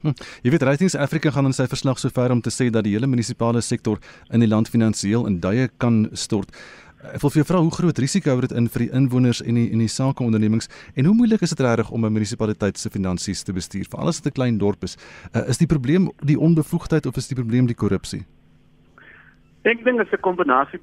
Hm. 0.00 0.16
Jy 0.42 0.50
weet 0.54 0.62
Ratings 0.64 0.96
Afrika 0.96 1.30
gaan 1.30 1.50
in 1.50 1.56
sy 1.56 1.66
verslag 1.68 1.98
sover 2.00 2.32
om 2.32 2.40
te 2.40 2.52
sê 2.52 2.70
dat 2.72 2.86
die 2.86 2.94
hele 2.96 3.08
munisipale 3.10 3.60
sektor 3.60 4.00
in 4.32 4.40
die 4.40 4.48
land 4.48 4.70
finansiëel 4.72 5.26
in 5.28 5.40
duie 5.44 5.68
kan 5.78 6.06
stort. 6.12 6.54
Ek 7.00 7.22
wil 7.22 7.32
vir 7.32 7.40
jou 7.40 7.46
vra 7.48 7.60
hoe 7.64 7.72
groot 7.72 8.00
risiko 8.02 8.32
hou 8.32 8.40
dit 8.44 8.52
in 8.56 8.66
vir 8.68 8.86
die 8.86 8.90
inwoners 8.96 9.40
en 9.40 9.56
die 9.56 9.68
en 9.72 9.80
die 9.80 9.88
sakeondernemings 9.88 10.68
en 11.00 11.06
hoe 11.08 11.14
moeilik 11.16 11.44
is 11.44 11.54
dit 11.54 11.62
regtig 11.64 11.90
om 11.90 12.04
'n 12.04 12.12
munisipaliteit 12.12 12.78
se 12.78 12.90
finansies 12.90 13.42
te 13.42 13.52
bestuur? 13.52 13.86
Veral 13.88 14.08
as 14.08 14.20
dit 14.20 14.32
'n 14.32 14.36
klein 14.36 14.58
dorp 14.58 14.84
is. 14.84 14.96
Uh, 15.34 15.48
is 15.48 15.58
die 15.58 15.66
probleem 15.66 16.10
die 16.24 16.38
onbevoegdheid 16.38 17.06
of 17.06 17.16
is 17.16 17.28
die 17.28 17.36
probleem 17.36 17.66
die 17.66 17.74
korrupsie? 17.74 18.24
Ek 19.62 19.84
dink 19.84 19.98
dit 19.98 20.06
is 20.06 20.12
'n 20.12 20.20
kombinasie 20.20 20.80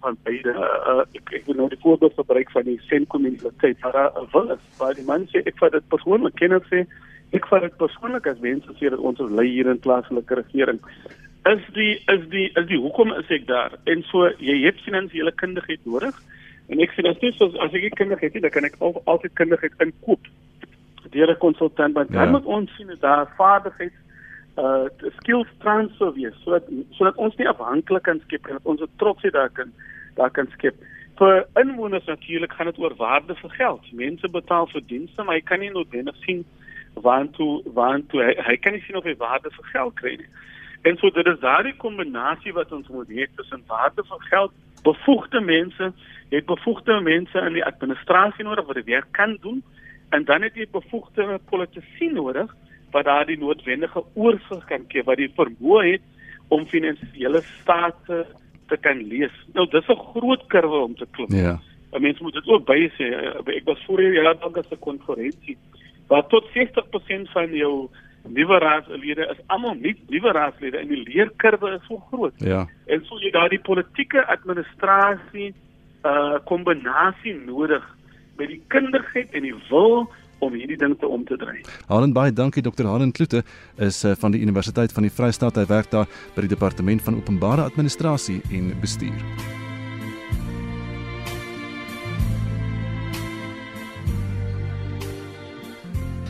van 0.00 0.16
beide. 0.22 0.52
Uh, 0.52 1.04
ek 1.12 1.32
ek 1.32 1.46
wil 1.46 1.54
nou 1.54 1.68
die 1.68 1.80
voorbeeld 1.82 2.14
gebruik 2.14 2.50
van 2.50 2.64
die 2.64 2.80
senkommuniteit 2.88 3.80
waar 3.80 3.92
daar 3.92 4.28
wil 4.32 4.50
is 4.50 4.64
waar 4.78 4.94
die 4.94 5.04
man 5.04 5.26
sê 5.32 5.42
ek 5.44 5.58
vat 5.58 5.72
dit 5.72 5.88
persoonlik. 5.88 6.34
Ken 6.34 6.52
ek 6.52 6.66
sê 6.72 6.86
ek 7.32 7.46
vat 7.46 7.62
dit 7.62 7.76
persoonlik 7.76 8.26
as 8.26 8.40
mense 8.40 8.74
sê 8.78 8.90
dat 8.90 8.98
ons 8.98 9.18
lei 9.18 9.48
hier 9.48 9.66
in 9.66 9.80
plaaslike 9.80 10.34
regering. 10.34 10.80
Is 11.48 11.62
die 11.74 11.94
is 12.14 12.28
die 12.28 12.48
is 12.54 12.66
die 12.66 12.80
hoekom 12.80 13.12
is 13.12 13.30
ek 13.30 13.46
daar? 13.46 13.78
En 13.84 14.02
so 14.10 14.28
jy 14.38 14.64
het 14.66 14.84
finansiële 14.86 15.32
kundigheid 15.32 15.80
nodig 15.84 16.14
en 16.68 16.80
ek 16.84 16.92
sê 16.92 17.02
dat 17.02 17.20
dis 17.20 17.40
as 17.40 17.72
ek 17.72 17.96
kundigheid 17.96 18.34
het 18.34 18.42
dan 18.42 18.50
kan 18.50 18.68
ek 18.68 18.76
al, 18.78 19.00
altyd 19.04 19.32
kundigheid 19.34 19.72
inkoop 19.80 20.20
deur 21.10 21.30
'n 21.30 21.38
konsultant 21.38 21.94
want 21.94 22.10
ja. 22.12 22.18
dan 22.20 22.30
moet 22.30 22.44
ons 22.44 22.74
sien 22.76 22.86
dat 22.86 23.00
daar 23.00 23.32
vaardigheid 23.36 23.92
uh 24.58 25.10
skills 25.20 25.50
transfer 25.62 26.12
wees 26.12 26.36
sodat 26.44 26.70
sodat 26.98 27.16
ons 27.16 27.36
nie 27.38 27.48
afhanklik 27.48 28.02
kan 28.08 28.20
skep 28.26 28.46
en 28.48 28.58
dat 28.58 28.70
ons 28.72 28.82
trots 29.02 29.30
daar 29.36 29.50
kan 29.50 29.72
daar 30.18 30.30
kan 30.30 30.48
skep. 30.56 30.74
Vir 31.18 31.46
inwoners 31.62 32.06
natuurlik 32.06 32.52
gaan 32.52 32.70
dit 32.70 32.78
oor 32.78 32.94
waarde 32.96 33.34
vir 33.34 33.50
geld. 33.50 33.92
Mense 33.92 34.28
betaal 34.28 34.66
vir 34.66 34.82
dienste, 34.86 35.22
maar 35.22 35.38
hy 35.38 35.44
kan 35.46 35.60
nie 35.62 35.70
noodwendig 35.70 36.16
sien 36.26 36.44
waantoe 36.94 37.62
waantoe 37.74 38.22
hy, 38.22 38.34
hy 38.50 38.56
kan 38.56 38.74
nie 38.74 38.82
sien 38.86 38.98
of 38.98 39.06
hy 39.06 39.14
waarde 39.18 39.50
vir 39.54 39.70
geld 39.72 39.94
kry 40.00 40.14
nie. 40.18 40.30
En 40.82 40.98
so 40.98 41.10
dit 41.10 41.26
is 41.26 41.40
daardie 41.42 41.74
kombinasie 41.76 42.54
wat 42.54 42.72
ons 42.72 42.88
moet 42.94 43.10
hê 43.10 43.26
tussen 43.36 43.64
waarde 43.66 44.04
vir 44.10 44.22
geld, 44.30 44.54
bevoegde 44.86 45.40
mense, 45.40 45.90
jy 46.30 46.40
het 46.40 46.46
bevoegde 46.46 47.00
mense 47.02 47.42
in 47.46 47.58
die 47.58 47.66
administrasie 47.66 48.46
nodig 48.46 48.66
wat 48.66 48.78
dit 48.78 48.90
werk 48.94 49.10
kan 49.18 49.36
doen 49.42 49.62
en 50.14 50.24
dan 50.24 50.42
het 50.46 50.56
jy 50.56 50.66
bevoegde 50.72 51.38
politici 51.50 52.10
nodig 52.12 52.54
wat 52.90 53.04
daardie 53.04 53.38
noodwendige 53.38 54.02
oorsig 54.14 54.64
kan 54.64 54.84
gee 54.88 55.02
wat 55.02 55.16
die 55.16 55.32
vermoë 55.36 55.84
het 55.92 56.02
om 56.48 56.66
finansiële 56.66 57.42
state 57.42 58.26
te 58.68 58.76
kan 58.80 59.00
lees. 59.08 59.34
Nou 59.54 59.66
dis 59.70 59.88
'n 59.88 60.04
groot 60.12 60.46
kurwe 60.46 60.78
om 60.88 60.94
te 60.94 61.06
klim. 61.10 61.32
Ja. 61.34 61.58
Yeah. 61.90 62.00
Mense 62.00 62.22
moet 62.22 62.34
dit 62.34 62.46
ook 62.46 62.64
by 62.64 62.90
sê. 62.96 63.06
Ek 63.56 63.64
was 63.64 63.84
voor 63.84 64.00
hier 64.00 64.12
ja, 64.12 64.34
dan 64.34 64.52
dat 64.52 64.70
'n 64.70 64.78
konferensie 64.78 65.56
waar 66.08 66.26
tot 66.26 66.44
60% 66.52 67.30
van 67.30 67.52
jou 67.52 67.88
nuwe 68.28 68.58
raadslede 68.58 69.28
is 69.30 69.40
almal 69.46 69.74
nie 69.74 69.94
nuwe 70.08 70.32
raadslede 70.32 70.78
en 70.78 70.88
die 70.88 71.02
leerkurwe 71.02 71.74
is 71.76 71.86
so 71.88 71.96
groot. 72.10 72.34
Ja. 72.36 72.46
Yeah. 72.46 72.66
En 72.86 73.04
so 73.04 73.18
jy 73.20 73.30
daardie 73.30 73.60
politieke 73.60 74.26
administrasie 74.26 75.54
uh 76.06 76.38
kombinasie 76.44 77.34
nodig 77.34 77.84
met 78.36 78.48
die 78.48 78.62
kindergeld 78.68 79.32
en 79.34 79.42
die 79.42 79.54
wil 79.68 80.08
om 80.38 80.54
hierdie 80.54 80.78
ding 80.78 80.96
te 80.98 81.06
om 81.06 81.24
te 81.24 81.36
dry. 81.36 81.60
Halen 81.88 82.12
baie 82.16 82.32
dankie 82.32 82.62
Dr. 82.62 82.86
Halen 82.86 83.12
Kloete 83.12 83.44
is 83.76 84.04
uh, 84.04 84.14
van 84.18 84.34
die 84.34 84.42
Universiteit 84.42 84.92
van 84.92 85.06
die 85.06 85.12
Vrystaat. 85.12 85.56
Hy 85.60 85.66
werk 85.70 85.90
daar 85.94 86.08
by 86.34 86.46
die 86.46 86.54
Departement 86.54 87.02
van 87.02 87.18
Openbare 87.20 87.68
Administrasie 87.68 88.40
en 88.50 88.74
Bestuur. 88.80 89.66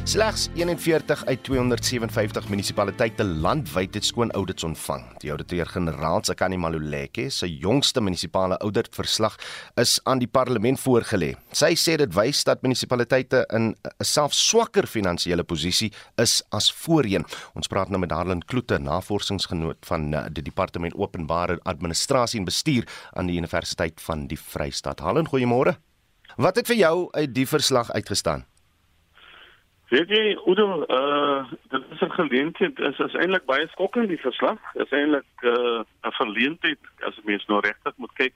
Slegs 0.09 0.47
41 0.55 1.27
uit 1.27 1.43
257 1.45 2.47
munisipaliteite 2.49 3.25
landwyd 3.25 3.93
het 3.95 4.07
skoon 4.09 4.31
audits 4.33 4.65
ontvang. 4.65 5.03
Die 5.21 5.29
ouditeur-generaal, 5.35 6.23
Sakani 6.25 6.57
Maluleke, 6.57 7.27
se 7.29 7.50
jongste 7.53 8.00
munisipale 8.00 8.57
auditverslag 8.65 9.37
is 9.77 9.99
aan 10.09 10.25
die 10.25 10.31
parlement 10.33 10.81
voorgelê. 10.81 11.35
Sy 11.53 11.75
sê 11.77 11.99
dit 12.00 12.17
wys 12.17 12.41
dat 12.49 12.65
munisipaliteite 12.65 13.45
in 13.53 13.75
'n 13.75 14.05
self 14.05 14.33
swakker 14.33 14.87
finansiële 14.87 15.45
posisie 15.45 15.93
is 16.17 16.43
as 16.49 16.73
voorheen. 16.73 17.25
Ons 17.55 17.69
praat 17.69 17.88
nou 17.88 18.00
met 18.00 18.09
Darlin 18.09 18.45
Kloete, 18.45 18.79
navorsingsgenoot 18.79 19.85
van 19.85 20.15
eh, 20.15 20.25
die 20.33 20.43
Departement 20.43 20.95
Openbare 20.95 21.61
Administrasie 21.62 22.38
en 22.38 22.47
Bestuur 22.47 22.88
aan 23.12 23.27
die 23.27 23.37
Universiteit 23.37 24.00
van 24.00 24.27
die 24.27 24.41
Vrystaat. 24.41 25.00
Hallo, 25.00 25.23
goeiemôre. 25.23 25.77
Wat 26.37 26.57
het 26.57 26.67
vir 26.67 26.77
jou 26.77 27.09
uit 27.12 27.35
die 27.35 27.47
verslag 27.47 27.93
uitgestaan? 27.93 28.47
Weet 29.88 30.11
jy, 30.12 30.35
Udo, 30.45 30.85
uh 30.92 31.45
dit 31.73 31.85
is 31.90 32.00
'n 32.00 32.11
geleentheid, 32.11 32.78
is 32.78 32.99
is 32.99 33.14
eintlik 33.14 33.45
baie 33.45 33.68
skokkend 33.68 34.09
die 34.09 34.21
verslag. 34.21 34.61
Is 34.75 34.90
eintlik 34.90 35.30
uh 35.40 35.80
'n 36.04 36.12
verleentheid 36.21 36.78
as 37.09 37.16
mens 37.25 37.47
nou 37.47 37.61
regtig 37.61 37.97
moet 37.97 38.12
kyk 38.12 38.35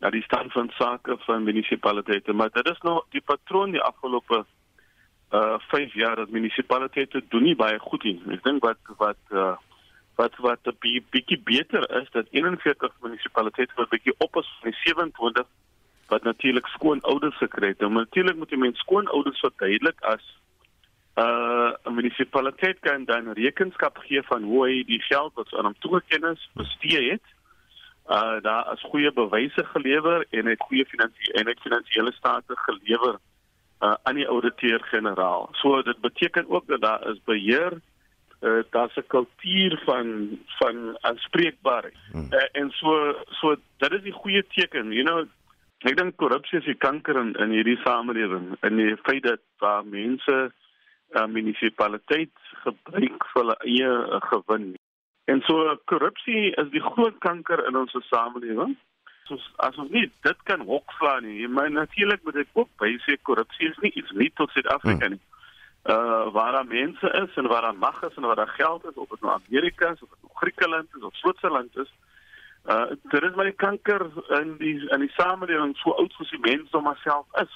na 0.00 0.10
die 0.10 0.22
stand 0.22 0.52
van 0.52 0.72
sake 0.74 1.16
van 1.26 1.44
munisipaliteite, 1.44 2.32
maar 2.32 2.50
dit 2.50 2.68
is 2.70 2.80
nou 2.82 3.04
die 3.10 3.20
patroon 3.20 3.70
die 3.70 3.80
afgelope 3.80 4.44
uh 5.30 5.58
5 5.58 5.94
jaar 5.94 6.16
dat 6.16 6.30
munisipaliteite 6.30 7.22
doen 7.28 7.42
nie 7.42 7.56
baie 7.56 7.78
goed 7.78 8.02
nie. 8.02 8.18
Ek 8.30 8.42
dink 8.42 8.62
wat 8.62 8.82
wat 8.98 9.22
uh 9.30 9.56
wat 10.16 10.36
wat 10.36 10.66
'n 10.66 10.76
bietjie 11.10 11.40
beter 11.44 11.90
is 12.02 12.10
dat 12.10 12.26
41 12.30 12.92
munisipaliteite 13.00 13.72
wat 13.76 13.88
bietjie 13.88 14.14
op 14.18 14.36
is 14.36 14.50
van 14.60 14.70
die 14.70 14.78
27 14.82 15.46
wat 16.08 16.22
natuurlik 16.22 16.66
skoon 16.66 17.00
ouers 17.00 17.36
gekry 17.36 17.68
het. 17.68 17.78
Nou 17.78 17.92
natuurlik 17.92 18.36
moet 18.36 18.50
jy 18.50 18.56
mens 18.58 18.78
skoon 18.78 19.06
ouers 19.06 19.40
verduidelik 19.40 20.00
as 20.00 20.42
uh 21.14 21.72
'n 21.84 21.94
munisipaliteit 21.94 22.78
kan 22.80 23.04
dan 23.04 23.32
rekenskap 23.32 23.96
gee 23.98 24.22
van 24.22 24.42
hoe 24.42 24.66
hy 24.66 24.84
die 24.84 25.02
geld 25.02 25.34
wat 25.34 25.54
aan 25.54 25.64
hom 25.64 25.78
toegeken 25.78 26.30
is 26.30 26.50
bestee 26.54 27.10
het. 27.10 27.26
Uh 28.08 28.40
daar 28.40 28.72
is 28.72 28.80
goeie 28.80 29.12
bewyse 29.12 29.64
gelewer 29.64 30.26
en 30.30 30.46
het 30.46 30.60
goeie 30.60 30.86
finansiële 30.86 31.38
en 31.38 31.46
het 31.46 31.60
finansiële 31.60 32.12
state 32.12 32.56
gelewer 32.56 33.18
uh 33.80 33.94
aan 34.02 34.14
die 34.14 34.28
ouditeur-generaal. 34.28 35.48
So 35.52 35.82
dit 35.82 36.00
beteken 36.00 36.50
ook 36.50 36.66
dat 36.66 36.80
daar 36.80 37.10
is 37.10 37.20
beheer 37.24 37.80
uh 38.40 38.62
daar's 38.70 38.96
'n 38.96 39.06
kultuur 39.06 39.82
van 39.84 40.38
van 40.46 40.96
aanspreekbaarheid. 41.00 41.96
Hmm. 42.12 42.28
Uh, 42.30 42.48
en 42.52 42.70
so 42.70 43.14
so 43.28 43.56
dit 43.76 43.92
is 43.92 44.02
die 44.02 44.12
goeie 44.12 44.44
teken. 44.48 44.92
You 44.92 45.04
know, 45.04 45.26
ek 45.78 45.96
dink 45.96 46.16
korrupsie 46.16 46.58
is 46.58 46.64
die 46.64 46.74
kanker 46.78 47.16
in 47.16 47.32
in 47.34 47.50
hierdie 47.50 47.80
samelewing 47.84 48.56
en 48.60 48.76
die 48.76 48.96
feit 48.96 49.22
dat 49.22 49.40
waar 49.58 49.84
mense 49.86 50.52
uh, 51.14 51.26
munisipaliteit 51.26 52.32
gebruik 52.64 53.26
vir 53.32 53.40
hulle 53.42 53.58
eie 53.66 53.90
uh, 53.90 54.20
gewin. 54.30 54.72
En 55.30 55.42
so 55.46 55.76
korrupsie 55.90 56.50
is 56.58 56.70
die 56.72 56.82
groot 56.82 57.18
kanker 57.22 57.62
in 57.68 57.76
ons 57.78 57.94
samelewing. 58.08 58.74
So 59.28 59.38
as 59.66 59.76
ons 59.78 59.92
nie 59.94 60.08
dit 60.26 60.40
kan 60.48 60.64
hokslaan 60.66 61.26
nie, 61.28 61.48
maar 61.48 61.70
natuurlik 61.70 62.24
moet 62.26 62.42
ek 62.42 62.56
ook 62.58 62.70
baie 62.82 63.18
korrupsie 63.22 63.70
is 63.70 63.78
nie 63.84 63.92
iets 63.94 64.10
nie 64.18 64.30
tot 64.34 64.50
Suid-Afrika 64.50 65.06
hmm. 65.06 65.16
nie. 65.16 65.22
Uh 65.82 66.30
waar 66.34 66.52
daar 66.52 66.66
mense 66.66 67.08
is 67.22 67.36
en 67.40 67.48
waar 67.50 67.62
daar 67.66 67.78
mag 67.78 68.02
is 68.02 68.14
en 68.16 68.26
waar 68.26 68.38
daar 68.38 68.54
geld 68.58 68.84
is, 68.84 68.94
of 68.94 69.08
dit 69.08 69.20
nou 69.20 69.34
Amerika 69.34 69.90
is 69.90 70.02
of 70.02 70.08
dit 70.08 70.22
nou 70.22 70.34
Griekeland 70.34 70.88
is 70.96 71.02
of 71.02 71.14
Switserland 71.14 71.76
is, 71.76 71.90
uh 72.70 72.86
dit 73.10 73.22
is 73.22 73.34
maar 73.34 73.50
die 73.50 73.62
kanker 73.66 74.06
in 74.40 74.56
die 74.58 74.78
in 74.90 75.06
die 75.06 75.14
samelewing 75.16 75.76
so 75.76 75.90
oud 75.90 76.12
soos 76.12 76.30
die 76.30 76.42
mens 76.42 76.70
om 76.70 76.86
homself 76.86 77.26
is. 77.42 77.54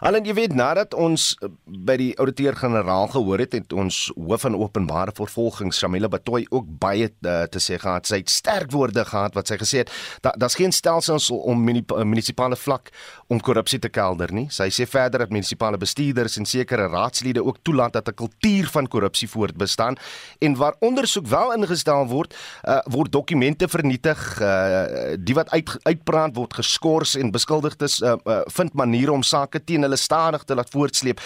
Allen 0.00 0.24
jy 0.24 0.34
weet 0.34 0.54
nadat 0.56 0.94
ons 0.94 1.32
eh, 1.42 1.48
by 1.64 1.96
die 2.00 2.12
ouditeur-generaal 2.20 3.10
gehoor 3.14 3.42
het 3.42 3.56
het 3.56 3.72
ons 3.72 4.10
hoof 4.16 4.42
van 4.46 4.56
openbare 4.58 5.12
vervolging 5.14 5.72
Shamila 5.74 6.08
Batoy 6.10 6.46
ook 6.50 6.66
baie 6.82 7.08
uh, 7.08 7.42
te 7.50 7.60
sê 7.62 7.78
gehad. 7.78 8.06
Sy 8.08 8.22
het 8.22 8.30
sterk 8.32 8.72
woorde 8.74 9.04
gehad 9.06 9.36
wat 9.38 9.50
sy 9.50 9.58
gesê 9.60 9.82
het 9.82 9.92
dat 10.24 10.38
daar's 10.40 10.56
geen 10.58 10.72
stelsels 10.72 11.30
om 11.30 11.62
eh, 11.68 11.82
munisipale 12.04 12.56
vlak 12.56 12.90
om 13.28 13.40
korrupsie 13.40 13.78
te 13.82 13.90
kelder 13.92 14.32
nie. 14.34 14.48
Sy 14.50 14.68
sê 14.74 14.86
verder 14.88 15.24
dat 15.24 15.34
munisipale 15.34 15.78
bestuurders 15.80 16.38
en 16.40 16.48
sekere 16.48 16.88
raadslede 16.92 17.44
ook 17.44 17.62
toelaat 17.62 17.92
dat 17.92 18.08
'n 18.08 18.14
kultuur 18.14 18.70
van 18.72 18.88
korrupsie 18.88 19.28
voortbestaan 19.28 19.96
en 20.40 20.56
waar 20.56 20.74
ondersoek 20.80 21.26
wel 21.26 21.52
ingestel 21.54 22.06
word 22.06 22.34
uh, 22.64 22.80
word 22.90 23.12
dokumente 23.12 23.68
vernietig 23.68 24.40
uh, 24.40 25.16
die 25.18 25.34
wat 25.34 25.50
uit 25.50 25.76
uitbrand 25.82 26.36
word 26.36 26.54
geskort 26.54 27.14
en 27.14 27.30
beskuldigdes 27.30 28.00
uh, 28.00 28.14
uh, 28.24 28.40
vind 28.46 28.72
maniere 28.74 29.12
om 29.12 29.22
sake 29.22 29.64
te 29.64 29.71
teen 29.72 29.88
hulle 29.88 30.00
stadig 30.00 30.44
te 30.44 30.56
laat 30.58 30.70
voortsleep. 30.72 31.20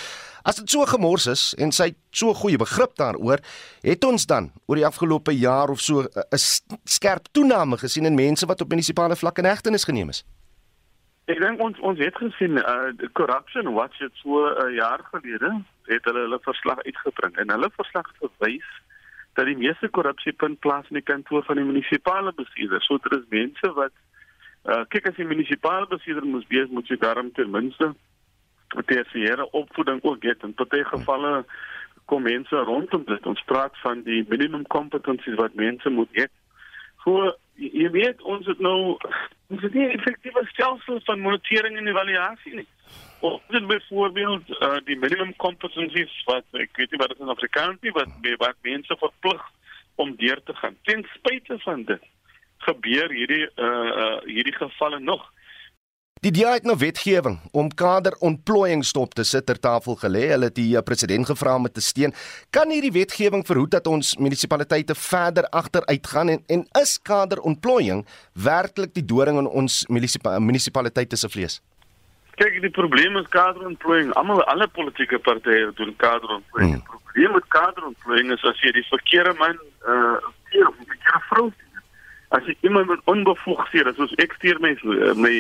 As 0.47 0.61
dit 0.61 0.71
so 0.71 0.87
gemors 0.87 1.26
is 1.26 1.49
en 1.59 1.73
sy 1.75 1.91
so 2.15 2.35
goeie 2.38 2.59
begrip 2.61 2.95
daaroor, 3.00 3.43
het 3.83 4.05
ons 4.07 4.29
dan 4.31 4.53
oor 4.71 4.79
die 4.79 4.87
afgelope 4.87 5.35
jaar 5.35 5.73
of 5.75 5.83
so 5.83 6.07
eh, 6.07 6.23
'n 6.31 6.43
skerp 6.85 7.26
toename 7.33 7.76
gesien 7.83 8.07
in 8.07 8.15
mense 8.15 8.47
wat 8.47 8.61
op 8.61 8.71
munisipale 8.71 9.17
vlak 9.17 9.38
in 9.38 9.50
hegtenis 9.50 9.85
geneem 9.85 10.09
is. 10.15 10.23
Ek 11.26 11.41
dink 11.43 11.61
ons 11.61 11.79
ons 11.81 11.99
het 11.99 12.15
gesien 12.15 12.59
uh 12.59 12.95
corruption 13.19 13.75
watch 13.75 13.99
het 13.99 14.15
so 14.23 14.47
'n 14.47 14.75
jaar 14.75 15.03
gelede 15.11 15.50
het 15.91 16.05
hulle 16.05 16.21
hulle 16.26 16.38
verslag 16.43 16.79
uitgebring 16.87 17.37
en 17.37 17.50
hulle 17.50 17.71
verslag 17.76 18.07
verwys 18.21 18.69
dat 19.35 19.47
die 19.47 19.57
meeste 19.57 19.88
korrupsie 19.88 20.33
vind 20.37 20.61
plaas 20.61 20.87
in 20.88 21.00
die 21.03 21.09
kantoor 21.12 21.43
van 21.45 21.57
die 21.57 21.65
munisipale 21.65 22.33
bestuurder. 22.33 22.83
So 22.83 22.99
dit 22.99 23.12
is 23.19 23.26
mense 23.29 23.73
wat 23.75 23.95
uh 24.65 24.85
kyk 24.88 25.09
as 25.09 25.17
die 25.17 25.26
munisipale 25.26 25.87
bestuurder 25.87 26.25
moet 26.25 26.47
wees, 26.49 26.71
moet 26.71 26.88
jy 26.88 26.97
daarom 26.97 27.33
ten 27.33 27.50
minste 27.50 27.95
tersiêre 28.66 29.50
opvoeding 29.50 30.02
ook 30.02 30.23
het. 30.23 30.42
In 30.42 30.54
baie 30.56 30.85
gevalle 30.85 31.44
kom 32.04 32.23
mense 32.23 32.56
rondom 32.56 33.04
dit. 33.04 33.26
Ons 33.26 33.42
praat 33.46 33.75
van 33.82 34.02
die 34.02 34.25
minimum 34.28 34.66
competencies 34.66 35.35
wat 35.40 35.54
mense 35.54 35.90
moet 35.90 36.12
hê. 36.12 36.26
Voor 37.04 37.37
jy 37.56 37.90
weet 37.90 38.23
ons 38.23 38.46
het 38.46 38.58
nou 38.61 38.96
ons 39.46 39.62
het 39.62 39.75
nie 39.75 39.87
effektiewe 39.88 40.42
stelsel 40.50 41.00
van 41.08 41.23
monitering 41.25 41.78
en 41.78 41.88
evaluasie 41.88 42.54
nie. 42.54 42.66
Of 43.20 43.42
dit 43.50 43.66
byvoorbeeld 43.66 44.50
uh, 44.61 44.76
die 44.85 44.99
minimum 44.99 45.32
competencies 45.37 46.12
wat 46.26 46.44
ek 46.61 46.76
weet 46.76 46.92
nie 46.92 47.00
wat 47.00 47.14
dit 47.14 47.23
in 47.25 47.32
Afrikaans 47.32 47.87
is 47.90 47.96
wat 47.96 48.35
wat 48.42 48.66
mense 48.66 48.99
verplig 49.00 49.46
om 49.96 50.12
deur 50.16 50.42
te 50.44 50.54
gaan. 50.54 50.76
Ten 50.82 51.06
spyte 51.14 51.58
van 51.64 51.85
dit 51.88 52.02
gebeur 52.66 53.12
hierdie 53.12 53.46
uh, 53.46 53.66
uh 54.02 54.18
hierdie 54.26 54.54
gevalle 54.56 55.00
nog. 55.00 55.25
Die 56.26 56.33
DA 56.35 56.56
het 56.56 56.64
nou 56.66 56.75
wetgewing 56.75 57.37
om 57.54 57.68
kaderontplooiing 57.71 58.80
stop 58.85 59.12
te 59.14 59.23
sit 59.23 59.45
ter 59.47 59.61
tafel 59.62 59.95
gelê. 60.00 60.25
Hulle 60.33 60.49
het 60.49 60.56
die 60.56 60.73
eh, 60.75 60.83
president 60.83 61.28
gevra 61.28 61.52
om 61.54 61.68
te 61.71 61.80
steun. 61.80 62.11
Kan 62.50 62.73
hierdie 62.75 62.90
wetgewing 62.90 63.45
verhoed 63.47 63.71
dat 63.76 63.87
ons 63.87 64.16
munisipaliteite 64.18 64.97
verder 64.99 65.47
agteruit 65.54 66.06
gaan 66.11 66.33
en 66.35 66.42
en 66.50 66.64
is 66.80 66.97
kaderontplooiing 66.99 68.02
werklik 68.49 68.95
die 68.97 69.04
doring 69.04 69.38
in 69.38 69.47
ons 69.47 69.85
munisipa 69.87 70.33
munisipaliteite 70.42 71.16
se 71.16 71.30
vlees? 71.30 71.61
Kyk, 72.42 72.59
die 72.64 72.75
probleem 72.75 73.21
is 73.23 73.30
kaderontplooiing. 73.30 74.11
Almal 74.18 74.42
alle 74.50 74.66
politieke 74.66 75.23
partye 75.23 75.71
doen 75.78 75.95
kaderontplooiing. 76.02 76.75
Hmm. 76.75 76.83
Die 76.83 77.04
probleem 77.04 77.38
met 77.38 77.49
kaderontplooiing 77.54 78.35
is 78.35 78.49
as 78.50 78.66
jy 78.66 78.75
die 78.80 78.87
verkeerde 78.90 79.37
man 79.38 79.62
uh 79.87 80.18
hier 80.50 80.66
of 80.66 80.75
die 80.83 80.90
verkeerde 80.90 81.23
vrou 81.30 81.47
as 82.35 82.50
jy 82.50 82.59
iemand 82.66 82.90
met 82.90 83.06
onbevoegdhede, 83.14 83.95
soos 83.95 84.18
ek 84.18 84.35
stuur 84.40 84.59
my 84.59 84.75
my 85.14 85.35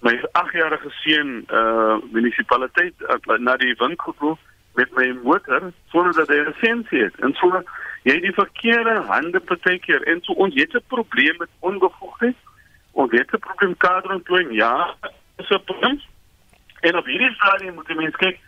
my 0.00 0.14
8-jarige 0.32 0.90
seun 0.90 1.44
uh 1.50 1.96
munisipaliteit 2.12 2.94
uh, 3.00 3.38
na 3.38 3.56
die 3.56 3.74
winkel 3.78 4.14
toe 4.18 4.36
met 4.74 4.92
my 4.96 5.06
motor 5.22 5.72
sonder 5.88 6.12
dat 6.12 6.28
hy 6.28 6.40
'n 6.40 6.52
lisensie 6.52 7.02
het. 7.02 7.16
En 7.20 7.32
so 7.34 7.62
jy 8.02 8.20
die 8.20 8.32
verkeerde 8.32 9.00
hande 9.08 9.40
partykeer 9.40 10.02
en 10.02 10.20
so 10.22 10.32
ons 10.32 10.54
het 10.54 10.74
'n 10.74 10.84
probleem 10.86 11.36
met 11.38 11.48
onbevoegdheid. 11.60 12.36
Ons 12.92 13.10
het 13.12 13.32
'n 13.32 13.38
probleem 13.38 13.76
kaderontwikkeling. 13.76 14.54
Ja, 14.54 14.94
is 15.36 15.48
'n 15.48 15.64
probleem. 15.64 16.00
En 16.80 16.96
op 16.96 17.04
hierdie 17.04 17.34
stadium 17.34 17.74
moet 17.74 17.86
die 17.86 17.96
mens 17.96 18.16
kyk 18.16 18.38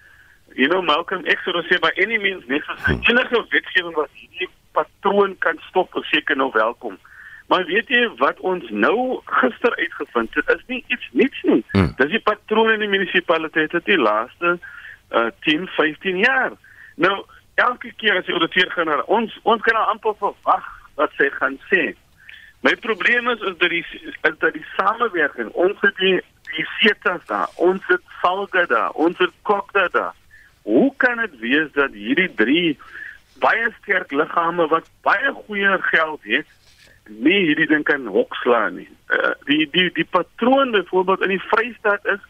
You 0.54 0.68
know 0.68 0.82
Malcolm 0.82 1.22
X 1.24 1.44
het 1.44 1.54
gesê 1.54 1.78
by 1.78 1.92
any 2.02 2.16
means 2.16 2.46
necessary. 2.46 2.98
Enige 3.10 3.46
wetgewing 3.48 3.94
wat 3.94 4.08
hierdie 4.12 4.48
patroon 4.72 5.36
kan 5.38 5.60
stop, 5.68 5.94
is 5.96 6.08
seker 6.08 6.36
nou 6.36 6.48
welkom. 6.52 6.98
Maar 7.48 7.64
weet 7.64 7.88
jy 7.88 8.02
wat 8.20 8.40
ons 8.44 8.70
nou 8.70 9.20
gister 9.24 9.76
uitgevind 9.76 10.34
het, 10.34 10.48
is 10.52 10.64
nie 10.66 10.82
iets 10.86 11.08
niets 11.12 11.42
nie. 11.42 11.62
Hmm. 11.70 11.92
Dis 11.96 12.10
die 12.12 12.20
patrone 12.20 12.74
in 12.76 12.84
die 12.84 12.90
munisipaliteite 12.92 13.80
die 13.86 13.96
laaste 14.00 14.58
uh, 14.58 15.30
10, 15.46 15.64
15 15.76 16.18
jaar. 16.18 16.52
Nou 17.00 17.14
elke 17.54 17.92
keer 17.96 18.20
as 18.20 18.28
jy 18.28 18.36
auditeur 18.36 18.68
gaan 18.74 18.90
na 18.92 18.98
ons 19.06 19.32
ons 19.48 19.64
kan 19.64 19.78
nou 19.78 19.86
amper 19.94 20.18
verwag 20.20 20.68
wat 21.00 21.16
sy 21.16 21.30
gaan 21.38 21.56
sê. 21.70 21.94
My 22.66 22.74
probleem 22.84 23.30
is 23.32 23.40
is 23.40 23.56
dat 23.62 23.72
die 23.72 23.84
is 24.02 24.20
dat 24.44 24.52
die 24.52 24.66
samewerking, 24.76 25.48
ons 25.54 25.80
het 25.80 25.96
die 26.02 26.18
die 26.52 26.66
setas 26.80 27.24
daar, 27.28 27.48
ons 27.56 27.84
het 27.88 28.04
salga 28.20 28.66
daar, 28.68 28.92
ons 28.92 29.18
het 29.20 29.32
kokda 29.48 29.88
daar. 29.96 30.14
Hoe 30.68 30.92
kan 30.96 31.20
dit 31.24 31.40
wees 31.40 31.72
dat 31.72 31.96
hierdie 31.96 32.28
drie 32.36 32.76
baie 33.40 33.72
sterk 33.80 34.12
liggame 34.12 34.66
wat 34.68 34.88
baie 35.06 35.32
goeie 35.46 35.76
geld 35.92 36.24
het 36.28 36.48
nie 37.08 37.46
hierdie 37.46 37.66
ding 37.66 37.84
kan 37.84 38.06
hokslaan 38.06 38.76
nie. 38.76 38.88
Uh, 39.08 39.32
die 39.44 39.68
die 39.72 39.90
die 39.92 40.08
patroon 40.10 40.70
byvoorbeeld 40.70 41.22
in 41.22 41.28
die 41.28 41.46
Vrystaat 41.50 42.04
is 42.06 42.20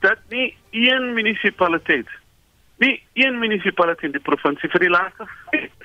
dat 0.00 0.18
nie 0.28 0.56
een 0.70 1.14
munisipaliteit 1.14 2.08
nie 2.76 3.02
een 3.12 3.38
munisipaliteit 3.38 4.10
in 4.10 4.16
die 4.16 4.24
provinsie 4.24 4.70
vir 4.72 4.80
die 4.80 4.92
laaste 4.92 5.26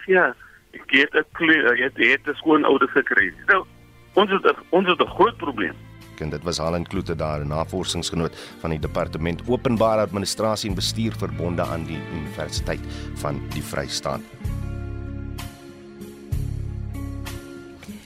ja, 0.08 0.32
ek 0.76 0.92
het 0.92 1.14
'n 1.14 1.26
ek 1.72 1.98
het 1.98 2.28
'n 2.28 2.36
skoon 2.36 2.66
oude 2.66 2.88
gekry. 2.88 3.34
Nou 3.48 3.66
ons 4.14 4.32
het 4.32 4.56
ons 4.70 4.88
het 4.88 5.02
'n 5.02 5.16
groot 5.16 5.38
probleem. 5.38 5.76
En 6.22 6.30
dit 6.30 6.44
was 6.44 6.58
Helen 6.58 6.88
Kloete 6.88 7.16
daar, 7.16 7.40
'n 7.40 7.48
navorsingsgenoot 7.48 8.36
van 8.60 8.70
die 8.70 8.80
departement 8.80 9.42
openbare 9.48 10.02
administrasie 10.02 10.70
en 10.70 10.76
bestuur 10.76 11.14
verbonde 11.18 11.62
aan 11.62 11.84
die 11.86 12.00
Universiteit 12.14 12.82
van 13.16 13.42
die 13.50 13.64
Vrystaat. 13.64 14.22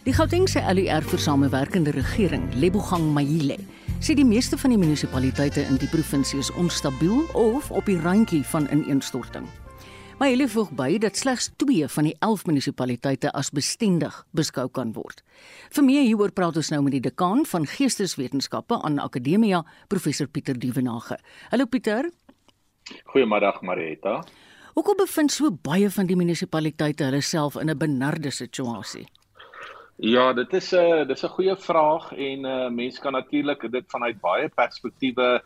Die 0.05 0.13
Gautengse 0.13 0.61
ALUR 0.61 1.01
vir 1.01 1.17
samewerkende 1.17 1.89
regering, 1.95 2.43
Lebogang 2.61 3.07
Mayile, 3.09 3.55
sê 4.05 4.13
die 4.13 4.27
meeste 4.27 4.53
van 4.61 4.69
die 4.69 4.77
munisipaliteite 4.77 5.63
in 5.65 5.79
die 5.81 5.89
provinsie 5.89 6.37
is 6.43 6.51
onstabiel 6.61 7.23
of 7.33 7.71
op 7.73 7.89
die 7.89 7.95
randjie 8.03 8.43
van 8.51 8.67
ineenstorting. 8.69 9.47
Mayile 10.21 10.45
voeg 10.45 10.69
by 10.77 10.99
dat 11.01 11.17
slegs 11.17 11.49
2 11.57 11.89
van 11.95 12.11
die 12.11 12.13
11 12.19 12.45
munisipaliteite 12.51 13.33
as 13.33 13.49
bestendig 13.49 14.21
beskou 14.37 14.67
kan 14.69 14.93
word. 14.93 15.25
Vir 15.73 15.89
meer 15.89 16.05
hieroor 16.05 16.37
praat 16.37 16.61
ons 16.61 16.69
nou 16.69 16.83
met 16.85 16.99
die 16.99 17.03
dekaan 17.09 17.41
van 17.49 17.65
Geesteswetenskappe 17.65 18.77
aan 18.85 19.01
Akademia, 19.01 19.65
professor 19.89 20.29
Pieter 20.29 20.53
Dievenage. 20.53 21.17
Hallo 21.49 21.65
Pieter. 21.65 22.11
Goeiemiddag 23.09 23.63
Marietta. 23.65 24.19
Hoekom 24.77 25.01
bevind 25.01 25.33
so 25.33 25.49
baie 25.49 25.89
van 25.89 26.05
die 26.05 26.21
munisipaliteite 26.21 27.09
hulle 27.09 27.25
self 27.25 27.57
in 27.57 27.73
'n 27.73 27.77
benarde 27.77 28.29
situasie? 28.29 29.07
Ja, 29.95 30.33
dit 30.33 30.53
is 30.53 30.71
'n 30.71 30.75
uh, 30.75 31.07
dis 31.07 31.23
'n 31.23 31.27
goeie 31.37 31.55
vraag 31.55 32.11
en 32.11 32.45
uh, 32.45 32.69
mense 32.69 32.99
kan 32.99 33.13
natuurlik 33.13 33.71
dit 33.71 33.83
vanuit 33.87 34.19
baie 34.19 34.49
perspektiewe 34.49 35.41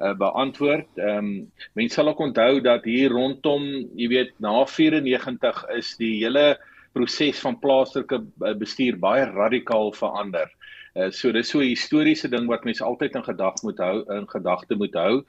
uh, 0.00 0.14
beantwoord. 0.14 0.86
Ehm 0.94 1.18
um, 1.18 1.52
mense 1.74 1.94
sal 1.94 2.08
ook 2.08 2.18
onthou 2.18 2.60
dat 2.60 2.84
hier 2.84 3.10
rondom, 3.10 3.64
jy 3.94 4.08
weet, 4.08 4.32
na 4.38 4.64
94 4.66 5.64
is 5.74 5.96
die 5.96 6.24
hele 6.24 6.58
proses 6.92 7.40
van 7.40 7.58
plaaslike 7.58 8.22
bestuur 8.58 8.98
baie 8.98 9.24
radikaal 9.24 9.92
verander. 9.92 10.48
Uh, 10.98 11.10
so 11.12 11.30
dis 11.32 11.48
so 11.48 11.60
'n 11.60 11.68
historiese 11.70 12.28
ding 12.28 12.48
wat 12.50 12.64
mense 12.64 12.82
altyd 12.84 13.14
in 13.14 13.22
gedagte 13.22 13.66
moet 13.66 13.78
hou 13.78 14.02
in 14.16 14.26
gedagte 14.26 14.74
moet 14.74 14.94
hou. 14.94 15.22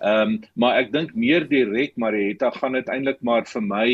Ehm 0.00 0.32
um, 0.34 0.40
maar 0.54 0.80
ek 0.80 0.92
dink 0.92 1.14
meer 1.14 1.46
direk 1.48 1.94
Marietta 1.96 2.50
gaan 2.50 2.72
dit 2.72 2.88
eintlik 2.90 3.20
maar 3.22 3.44
vir 3.46 3.62
my 3.62 3.88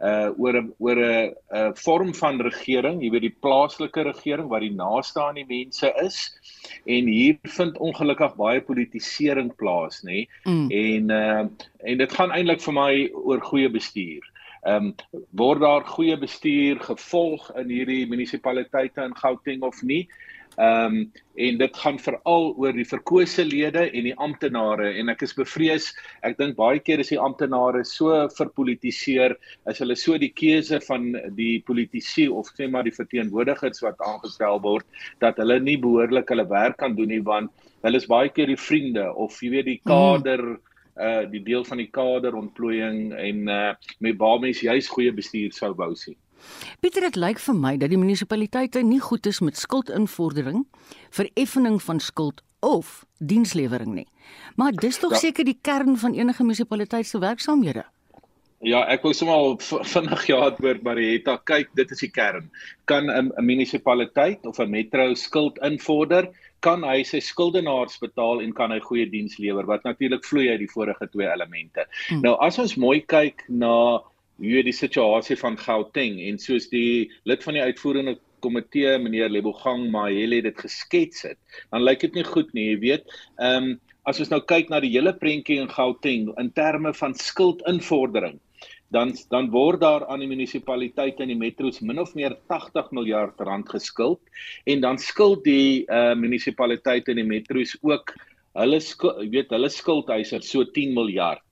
uh 0.00 0.30
oor 0.38 0.60
'n 0.60 0.72
oor 0.78 0.98
'n 0.98 1.34
uh, 1.50 1.72
vorm 1.74 2.14
van 2.14 2.40
regering, 2.40 3.02
jy 3.02 3.10
weet 3.10 3.26
die 3.26 3.38
plaaslike 3.42 4.02
regering 4.02 4.48
wat 4.48 4.62
die 4.62 4.74
naaste 4.74 5.22
aan 5.22 5.40
die 5.40 5.48
mense 5.48 5.92
is. 6.04 6.30
En 6.86 7.06
hier 7.06 7.38
vind 7.42 7.78
ongelukkig 7.78 8.36
baie 8.36 8.60
politisering 8.60 9.50
plaas, 9.56 10.02
nê? 10.06 10.28
Mm. 10.44 10.70
En 10.70 11.10
uh 11.10 11.44
en 11.82 11.98
dit 11.98 12.12
gaan 12.12 12.30
eintlik 12.30 12.62
vir 12.62 12.74
my 12.74 13.10
oor 13.12 13.40
goeie 13.40 13.70
bestuur. 13.70 14.22
Ehm 14.62 14.92
um, 14.92 14.94
word 15.34 15.60
daar 15.60 15.82
goeie 15.84 16.16
bestuur 16.16 16.78
gevolg 16.78 17.50
in 17.58 17.68
hierdie 17.68 18.06
munisipaliteite 18.06 19.02
in 19.02 19.16
Gauteng 19.16 19.62
of 19.62 19.82
nie? 19.82 20.06
Ehm 20.56 20.96
um, 20.96 21.12
en 21.34 21.56
dit 21.56 21.76
gaan 21.80 21.96
veral 21.96 22.50
oor 22.60 22.74
die 22.76 22.84
verkose 22.84 23.44
lede 23.44 23.86
en 23.88 24.04
die 24.04 24.16
amptenare 24.20 24.90
en 25.00 25.08
ek 25.08 25.22
is 25.24 25.32
bevrees 25.32 25.86
ek 26.28 26.36
dink 26.36 26.58
baie 26.58 26.80
keer 26.84 27.00
is 27.00 27.08
die 27.08 27.20
amptenare 27.20 27.80
so 27.88 28.12
verpolitiseer 28.36 29.32
as 29.64 29.80
hulle 29.80 29.96
so 29.96 30.18
die 30.20 30.28
keuse 30.36 30.76
van 30.84 31.06
die 31.38 31.62
politici 31.64 32.26
of 32.28 32.50
sê 32.52 32.68
maar 32.68 32.84
die 32.84 32.92
verteenwoordigers 32.92 33.80
wat 33.86 34.04
aangestel 34.04 34.60
word 34.66 34.84
dat 35.24 35.40
hulle 35.40 35.56
nie 35.60 35.78
behoorlik 35.80 36.28
hulle 36.34 36.44
werk 36.50 36.76
kan 36.84 36.98
doen 37.00 37.08
nie 37.14 37.22
want 37.24 37.48
hulle 37.86 38.02
is 38.02 38.10
baie 38.10 38.28
keer 38.28 38.52
die 38.52 38.60
vriende 38.60 39.08
of 39.24 39.40
jy 39.40 39.54
weet 39.56 39.70
die 39.70 39.80
mm. 39.80 39.88
kader 39.88 40.44
mm. 40.50 40.60
uh 41.00 41.22
die 41.32 41.40
deel 41.48 41.64
van 41.64 41.80
die 41.80 41.88
kader 41.88 42.36
ontplooiing 42.36 43.16
en 43.16 43.48
uh 43.48 43.72
met 44.04 44.20
baie 44.20 44.44
mense 44.44 44.68
juis 44.68 44.92
goeie 44.92 45.16
bestuur 45.16 45.56
sou 45.56 45.72
wou 45.80 45.94
sien. 45.96 46.18
Pieter, 46.80 47.00
dit 47.00 47.16
lyk 47.16 47.38
vir 47.38 47.54
my 47.54 47.76
dat 47.76 47.90
die 47.90 47.98
munisipaliteite 47.98 48.82
nie 48.82 49.00
goed 49.00 49.26
is 49.26 49.40
met 49.40 49.56
skuldinvordering, 49.56 50.66
vereffening 51.10 51.82
van 51.82 52.00
skuld 52.00 52.42
of 52.62 53.04
dienslewering 53.18 53.94
nie. 53.94 54.08
Maar 54.56 54.72
dis 54.72 54.98
tog 54.98 55.16
ja. 55.16 55.24
seker 55.26 55.44
die 55.44 55.58
kern 55.60 55.98
van 55.98 56.14
enige 56.14 56.42
munisipaliteit 56.42 57.06
se 57.06 57.18
werksaamhede. 57.18 57.84
Ja, 58.62 58.84
ek 58.86 59.02
wou 59.02 59.10
sommer 59.10 59.56
vinnig 59.90 60.28
ja 60.30 60.36
antwoord 60.46 60.84
Marietta, 60.86 61.34
kyk, 61.50 61.72
dit 61.74 61.90
is 61.90 62.04
die 62.04 62.12
kern. 62.14 62.46
Kan 62.86 63.10
'n 63.10 63.32
munisipaliteit 63.42 64.46
of 64.46 64.60
'n 64.60 64.70
metro 64.70 65.14
skuld 65.14 65.58
invorder? 65.66 66.30
Kan 66.62 66.84
hy 66.86 67.02
sy 67.02 67.18
skuldenaars 67.18 67.98
betaal 67.98 68.40
en 68.40 68.52
kan 68.54 68.70
hy 68.70 68.78
goeie 68.78 69.10
diens 69.10 69.34
lewer? 69.38 69.66
Wat 69.66 69.82
natuurlik 69.82 70.24
vloei 70.24 70.48
uit 70.50 70.62
die 70.62 70.70
vorige 70.70 71.08
twee 71.10 71.26
elemente. 71.26 71.86
Hmm. 72.08 72.22
Nou 72.22 72.36
as 72.38 72.58
ons 72.58 72.76
mooi 72.76 73.00
kyk 73.00 73.42
na 73.48 73.98
hoe 74.40 74.62
die 74.66 74.74
situasie 74.74 75.36
van 75.40 75.58
Gauteng 75.60 76.20
en 76.24 76.38
soos 76.40 76.68
die 76.72 77.10
lid 77.28 77.44
van 77.44 77.58
die 77.58 77.64
uitvoerende 77.64 78.16
komitee 78.42 78.96
meneer 78.98 79.30
Lebogang 79.30 79.88
Mahele 79.92 80.40
dit 80.42 80.58
geskets 80.58 81.26
het, 81.28 81.38
dan 81.70 81.84
lyk 81.84 82.02
dit 82.06 82.18
nie 82.18 82.26
goed 82.26 82.52
nie, 82.56 82.72
jy 82.72 82.78
weet. 82.82 83.18
Ehm 83.38 83.72
um, 83.72 83.80
as 84.02 84.18
ons 84.18 84.32
nou 84.32 84.40
kyk 84.42 84.66
na 84.66 84.80
die 84.82 84.90
hele 84.90 85.12
prentjie 85.14 85.60
in 85.62 85.68
Gauteng 85.70 86.32
in 86.40 86.48
terme 86.56 86.90
van 86.98 87.12
skuldinvordering, 87.14 88.40
dan 88.90 89.12
dan 89.30 89.50
word 89.52 89.80
daar 89.84 90.04
aan 90.10 90.24
die 90.24 90.28
munisipaliteite 90.28 91.22
en 91.22 91.30
die 91.30 91.38
metro's 91.38 91.78
min 91.80 92.02
of 92.02 92.10
meer 92.18 92.34
80 92.50 92.90
miljard 92.98 93.38
rand 93.40 93.70
geskuld 93.70 94.20
en 94.66 94.82
dan 94.82 94.98
skuld 94.98 95.44
die 95.46 95.86
uh, 95.86 96.16
munisipaliteite 96.18 97.14
en 97.14 97.22
die 97.22 97.28
metro's 97.28 97.76
ook 97.80 98.10
hulle 98.58 98.80
skuld, 98.84 99.22
weet 99.32 99.54
hulle 99.54 99.70
skuldeisers 99.70 100.50
so 100.50 100.64
10 100.64 100.92
miljard. 100.98 101.44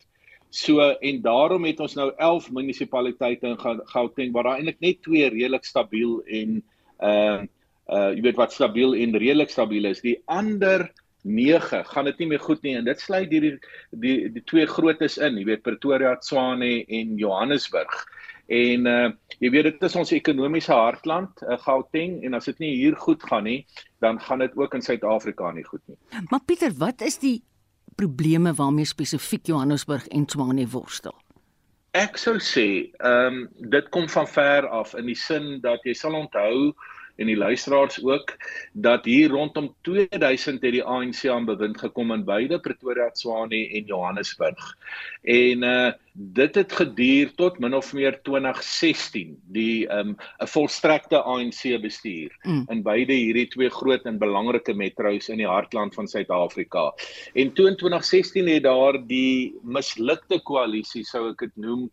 So 0.50 0.82
en 0.82 1.20
daarom 1.22 1.64
het 1.64 1.80
ons 1.80 1.94
nou 1.94 2.10
11 2.16 2.50
munisipaliteite 2.50 3.52
in 3.52 3.58
Gauteng 3.92 4.32
waar 4.34 4.48
daar 4.48 4.58
eintlik 4.58 4.80
net 4.82 5.02
twee 5.06 5.28
redelik 5.30 5.64
stabiel 5.64 6.20
en 6.26 6.62
uh 6.98 7.42
uh 7.90 8.10
jy 8.14 8.22
weet 8.22 8.38
wat 8.38 8.52
stabiel 8.54 8.94
en 8.94 9.16
redelik 9.18 9.50
stabiel 9.50 9.86
is. 9.90 10.02
Die 10.02 10.18
ander 10.26 10.90
9 11.22 11.84
gaan 11.84 12.04
dit 12.04 12.18
nie 12.18 12.28
meer 12.32 12.42
goed 12.42 12.62
nie 12.62 12.74
en 12.78 12.84
dit 12.84 13.00
sluit 13.00 13.30
hierdie 13.30 13.56
die 13.90 14.30
die 14.34 14.42
twee 14.46 14.66
grootes 14.66 15.18
in, 15.18 15.38
jy 15.38 15.46
weet 15.52 15.62
Pretoria, 15.62 16.16
Tshwane 16.18 16.84
en 16.86 17.14
Johannesburg. 17.18 17.94
En 18.50 18.86
uh 18.90 19.10
jy 19.40 19.50
weet 19.54 19.70
dit 19.70 19.84
is 19.86 19.94
ons 19.96 20.10
ekonomiese 20.12 20.74
hartland, 20.74 21.38
uh, 21.46 21.56
Gauteng 21.62 22.18
en 22.26 22.34
as 22.36 22.50
dit 22.50 22.58
nie 22.60 22.74
hier 22.74 22.96
goed 22.98 23.22
gaan 23.24 23.46
nie, 23.46 23.62
dan 24.04 24.18
gaan 24.20 24.42
dit 24.42 24.56
ook 24.58 24.74
in 24.76 24.82
Suid-Afrika 24.84 25.52
nie 25.56 25.64
goed 25.64 25.80
nie. 25.88 25.96
Maar 26.28 26.42
Pieter, 26.44 26.74
wat 26.76 27.00
is 27.06 27.16
die 27.22 27.38
probleme 27.94 28.54
waarmee 28.54 28.84
spesifiek 28.84 29.46
Johannesburg 29.46 30.06
en 30.06 30.26
Tshwane 30.26 30.66
worstel? 30.68 31.14
Ek 31.90 32.18
sou 32.22 32.38
sê, 32.38 32.90
ehm 33.02 33.26
um, 33.26 33.48
dit 33.72 33.88
kom 33.90 34.08
van 34.08 34.28
ver 34.28 34.68
af 34.68 34.94
in 34.94 35.08
die 35.10 35.18
sin 35.18 35.58
dat 35.64 35.82
jy 35.82 35.94
sal 35.98 36.14
onthou 36.14 36.70
en 37.20 37.28
die 37.28 37.36
luisteraars 37.36 38.00
ook 38.02 38.36
dat 38.72 39.04
hier 39.04 39.28
rondom 39.28 39.74
2000 39.80 40.62
het 40.62 40.72
die 40.72 40.84
ANC 40.84 41.26
aan 41.28 41.44
bewind 41.44 41.78
gekom 41.78 42.12
in 42.12 42.24
beide 42.24 42.60
Pretoria, 42.60 43.10
Tshwane 43.10 43.60
en 43.68 43.84
Johannesburg. 43.84 44.76
En 45.22 45.68
uh 45.72 45.90
dit 46.12 46.54
het 46.54 46.72
geduur 46.74 47.30
tot 47.38 47.58
min 47.62 47.74
of 47.74 47.92
meer 47.94 48.16
2016 48.26 49.36
die 49.54 49.86
um 49.94 50.16
'n 50.42 50.48
volstrekte 50.52 51.22
ANC 51.22 51.62
bestuur 51.80 52.34
mm. 52.42 52.64
in 52.68 52.82
beide 52.82 53.12
hierdie 53.12 53.46
twee 53.48 53.70
groot 53.70 54.04
en 54.04 54.18
belangrike 54.18 54.74
metro's 54.74 55.28
in 55.28 55.38
die 55.38 55.46
hartland 55.46 55.94
van 55.94 56.08
Suid-Afrika. 56.08 56.92
En 57.34 57.52
toe 57.52 57.68
in 57.68 57.76
2016 57.76 58.48
het 58.48 58.62
daar 58.62 58.98
die 59.06 59.54
mislukte 59.62 60.42
koalisie 60.42 61.04
sou 61.04 61.30
ek 61.30 61.38
dit 61.38 61.56
noem 61.56 61.90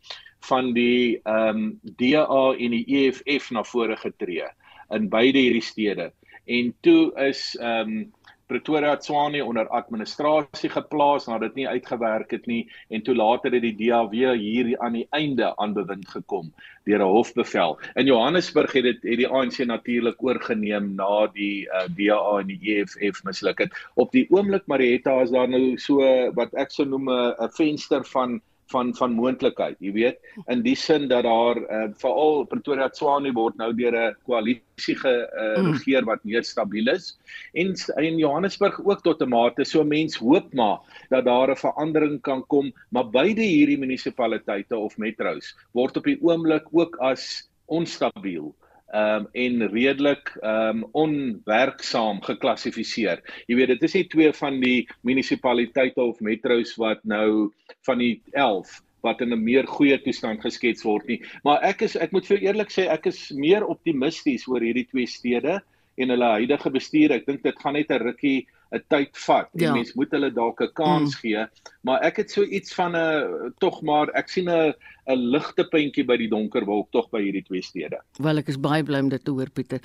van 0.49 0.73
die 0.73 1.21
um 1.23 1.79
DA 1.81 2.55
en 2.57 2.71
die 2.71 2.85
EFF 2.87 3.51
na 3.51 3.63
vore 3.63 3.95
getree 3.97 4.49
in 4.89 5.10
beide 5.10 5.39
hierdie 5.39 5.65
stede. 5.65 6.12
En 6.45 6.73
toe 6.82 7.12
is 7.30 7.56
ehm 7.60 7.97
um, 7.97 8.13
Pretoria 8.47 8.95
Tshwane 8.95 9.41
onder 9.43 9.67
administrasie 9.76 10.69
geplaas 10.71 11.26
nadat 11.28 11.52
dit 11.52 11.58
nie 11.62 11.67
uitgewerk 11.67 12.32
het 12.32 12.45
nie 12.47 12.62
en 12.88 13.02
toe 13.04 13.15
later 13.15 13.52
het 13.52 13.65
die 13.65 13.76
DA 13.76 14.00
weer 14.08 14.38
hier 14.39 14.69
aan 14.80 14.95
die 14.95 15.08
einde 15.12 15.50
aan 15.60 15.73
bewind 15.76 16.08
gekom 16.08 16.54
deur 16.88 17.04
'n 17.04 17.12
hofbevel. 17.12 17.76
In 18.00 18.08
Johannesburg 18.08 18.71
het 18.71 18.84
dit 18.84 19.04
het 19.04 19.19
die 19.19 19.28
ANC 19.28 19.60
natuurlik 19.67 20.23
oorgeneem 20.23 20.95
na 20.95 21.28
die 21.28 21.67
uh, 21.67 21.91
DA 21.97 22.39
en 22.39 22.47
die 22.47 22.60
EFF 22.78 23.23
misluk 23.28 23.60
het. 23.60 23.76
Op 23.95 24.12
die 24.12 24.28
oomblik 24.32 24.63
Marietta 24.67 25.19
is 25.21 25.36
daar 25.36 25.50
nou 25.50 25.76
so 25.78 26.00
wat 26.39 26.54
ek 26.54 26.71
sou 26.71 26.88
noem 26.88 27.12
'n 27.12 27.52
venster 27.52 28.06
van 28.06 28.39
van 28.71 28.93
van 28.95 29.15
moontlikheid, 29.15 29.77
jy 29.84 29.91
weet, 29.95 30.19
in 30.53 30.63
die 30.65 30.75
sin 30.75 31.08
dat 31.12 31.25
daar 31.27 31.60
uh, 31.60 31.88
veral 32.01 32.45
Pretoria 32.51 32.89
Tshwane 32.89 33.34
word 33.36 33.58
nou 33.62 33.71
deur 33.73 33.95
'n 33.95 34.15
koalisie 34.27 34.95
geregeer 35.03 36.01
uh, 36.01 36.08
wat 36.08 36.23
meer 36.23 36.43
stabiel 36.43 36.91
is. 36.93 37.17
En 37.53 37.73
in 38.03 38.17
Johannesburg 38.17 38.80
ook 38.84 39.03
tot 39.03 39.21
'n 39.21 39.30
mate 39.30 39.65
so 39.65 39.84
mens 39.84 40.17
hoop 40.17 40.53
maar 40.53 40.80
dat 41.10 41.25
daar 41.25 41.51
'n 41.51 41.63
verandering 41.63 42.21
kan 42.21 42.45
kom, 42.47 42.73
maar 42.89 43.10
beide 43.10 43.41
hierdie 43.41 43.80
munisipaliteite 43.80 44.77
of 44.77 44.97
metro's 44.97 45.56
word 45.73 45.97
op 45.97 46.03
die 46.03 46.19
oomblik 46.21 46.67
ook 46.71 46.95
as 46.97 47.49
onstabiel 47.65 48.56
um 48.93 49.28
en 49.34 49.67
redelik 49.73 50.32
um 50.43 50.84
onwerksaam 50.91 52.21
geklassifiseer. 52.23 53.21
Jy 53.47 53.56
weet 53.60 53.73
dit 53.76 53.84
is 53.84 53.95
nie 54.00 54.08
twee 54.08 54.34
van 54.34 54.60
die 54.62 54.88
munisipaliteite 55.04 56.02
of 56.02 56.21
metro's 56.23 56.76
wat 56.80 57.04
nou 57.04 57.52
van 57.88 58.04
die 58.04 58.21
11 58.32 58.82
wat 59.04 59.21
in 59.21 59.34
'n 59.34 59.43
meer 59.43 59.67
goeie 59.67 59.97
toestand 60.02 60.41
geskets 60.41 60.84
word 60.84 61.08
nie. 61.08 61.21
Maar 61.43 61.63
ek 61.63 61.82
is 61.82 61.95
ek 61.95 62.12
moet 62.12 62.26
vir 62.26 62.39
eerlik 62.41 62.71
sê 62.71 62.88
ek 62.88 63.08
is 63.08 63.32
meer 63.32 63.65
optimisties 63.65 64.47
oor 64.47 64.62
hierdie 64.62 64.88
twee 64.89 65.06
stede 65.06 65.62
en 65.97 66.10
hulle 66.10 66.30
huidige 66.39 66.69
bestuur. 66.69 67.12
Ek 67.12 67.26
dink 67.26 67.43
dit 67.43 67.60
gaan 67.60 67.73
net 67.73 67.91
'n 67.91 68.04
rukkie 68.04 68.47
'n 68.71 68.84
tyd 68.89 69.17
vat. 69.25 69.49
Ja. 69.53 69.73
Mens 69.73 69.93
moet 69.93 70.12
hulle 70.12 70.32
dalk 70.34 70.62
'n 70.62 70.73
kans 70.73 71.15
mm. 71.15 71.19
gee, 71.21 71.45
maar 71.82 72.01
ek 72.01 72.17
het 72.17 72.32
so 72.32 72.43
iets 72.43 72.73
van 72.73 72.95
'n 72.95 73.53
tog 73.60 73.82
maar 73.82 74.10
ek 74.13 74.30
sien 74.30 74.49
'n 74.49 74.73
'n 75.08 75.30
ligte 75.32 75.63
puntjie 75.63 76.06
by 76.06 76.17
die 76.17 76.27
donker 76.27 76.65
wolk 76.65 76.91
tog 76.91 77.10
by 77.10 77.21
hierdie 77.21 77.43
twee 77.43 77.62
stede. 77.62 77.99
Wel 78.19 78.38
ek 78.38 78.47
is 78.47 78.60
baie 78.60 78.84
bly 78.84 78.99
om 78.99 79.10
dit 79.10 79.23
te 79.23 79.32
hoor 79.32 79.49
Pieter. 79.49 79.80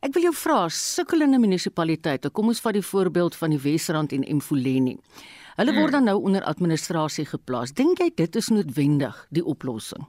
Ek 0.00 0.12
wil 0.14 0.22
jou 0.22 0.34
vra, 0.34 0.68
sukkelende 0.68 1.38
munisipaliteite, 1.38 2.30
kom 2.30 2.48
ons 2.48 2.60
vat 2.60 2.74
die 2.74 2.82
voorbeeld 2.82 3.36
van 3.36 3.50
die 3.50 3.60
Wesrand 3.60 4.12
en 4.12 4.36
Mfuleni. 4.36 4.98
Hulle 5.56 5.72
word 5.72 5.92
hmm. 5.92 5.92
dan 5.92 6.04
nou 6.04 6.22
onder 6.22 6.42
administrasie 6.42 7.24
geplaas. 7.24 7.72
Dink 7.72 8.00
jy 8.02 8.10
dit 8.16 8.36
is 8.36 8.48
noodwendig 8.50 9.26
die 9.30 9.44
oplossing? 9.44 10.02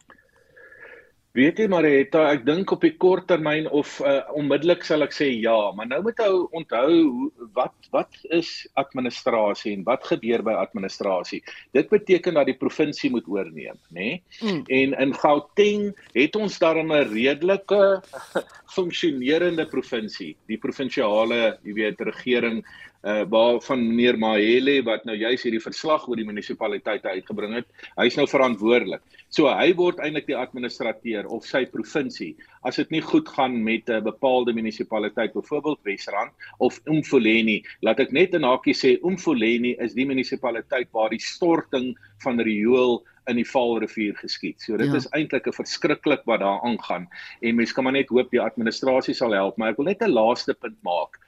Weet 1.35 1.57
jy 1.59 1.65
Marita, 1.67 2.21
ek 2.31 2.45
dink 2.47 2.71
op 2.71 2.85
die 2.85 2.93
kort 2.95 3.25
termyn 3.27 3.65
of 3.75 3.97
uh, 4.07 4.21
onmiddellik 4.39 4.85
sal 4.87 5.03
ek 5.03 5.11
sê 5.11 5.25
ja, 5.33 5.55
maar 5.75 5.89
nou 5.89 5.97
moet 6.05 6.21
ou 6.23 6.45
onthou 6.55 7.27
wat 7.57 7.89
wat 7.91 8.15
is 8.37 8.51
administrasie 8.79 9.73
en 9.75 9.83
wat 9.83 10.07
gebeur 10.07 10.45
by 10.47 10.55
administrasie? 10.61 11.41
Dit 11.75 11.91
beteken 11.91 12.39
dat 12.39 12.47
die 12.47 12.55
provinsie 12.55 13.11
moet 13.11 13.27
oorneem, 13.27 13.75
nê? 13.91 14.15
Nee? 14.15 14.21
Mm. 14.47 14.63
En 14.79 14.95
in 15.03 15.13
Gauteng 15.19 15.85
het 16.15 16.39
ons 16.39 16.55
daar 16.63 16.79
'n 16.79 17.03
redelike 17.11 17.83
funksionerende 18.77 19.67
provinsie, 19.67 20.37
die 20.47 20.57
provinsiale, 20.57 21.57
jy 21.67 21.75
weet, 21.83 21.99
regering 21.99 22.63
uh 23.05 23.23
waarvan 23.29 23.83
meneer 23.85 24.17
Mahele 24.17 24.79
wat 24.85 25.05
nou 25.05 25.15
juis 25.15 25.43
hierdie 25.45 25.61
verslag 25.61 26.07
oor 26.09 26.17
die 26.17 26.25
munisipaliteite 26.25 27.11
uitgebring 27.13 27.53
het, 27.59 27.67
hy's 27.99 28.17
nou 28.17 28.25
verantwoordelik. 28.27 29.03
So 29.29 29.49
hy 29.51 29.73
word 29.77 29.99
eintlik 30.01 30.25
die 30.29 30.37
administrateur 30.37 31.27
of 31.29 31.45
sy 31.45 31.65
provinsie 31.69 32.33
as 32.65 32.79
dit 32.81 32.89
nie 32.95 33.03
goed 33.05 33.29
gaan 33.29 33.59
met 33.63 33.89
'n 33.89 34.03
bepaalde 34.03 34.53
munisipaliteit, 34.53 35.33
byvoorbeeld 35.33 35.83
Wesrand 35.85 36.31
of 36.57 36.79
Umfuleni. 36.89 37.63
Laat 37.81 37.99
ek 37.99 38.11
net 38.11 38.33
in 38.33 38.43
hakie 38.43 38.73
sê 38.73 38.97
Umfuleni 39.03 39.75
is 39.79 39.93
die 39.93 40.05
munisipaliteit 40.05 40.89
waar 40.91 41.09
die 41.09 41.21
storting 41.21 41.95
van 42.23 42.39
riool 42.39 43.03
in 43.27 43.37
die 43.37 43.45
Vaalrivier 43.45 44.15
geskied. 44.17 44.61
So 44.61 44.77
dit 44.77 44.87
ja. 44.87 44.95
is 44.95 45.09
eintlik 45.13 45.47
'n 45.47 45.53
verskriklik 45.53 46.25
wat 46.25 46.39
daar 46.39 46.61
aangaan 46.61 47.07
en 47.41 47.55
mense 47.55 47.73
kan 47.73 47.83
maar 47.83 47.93
net 47.93 48.09
hoop 48.09 48.31
die 48.31 48.41
administrasie 48.41 49.13
sal 49.13 49.33
help, 49.33 49.57
maar 49.57 49.69
ek 49.69 49.77
wil 49.77 49.85
net 49.85 50.01
'n 50.01 50.13
laaste 50.13 50.53
punt 50.53 50.77
maak. 50.81 51.19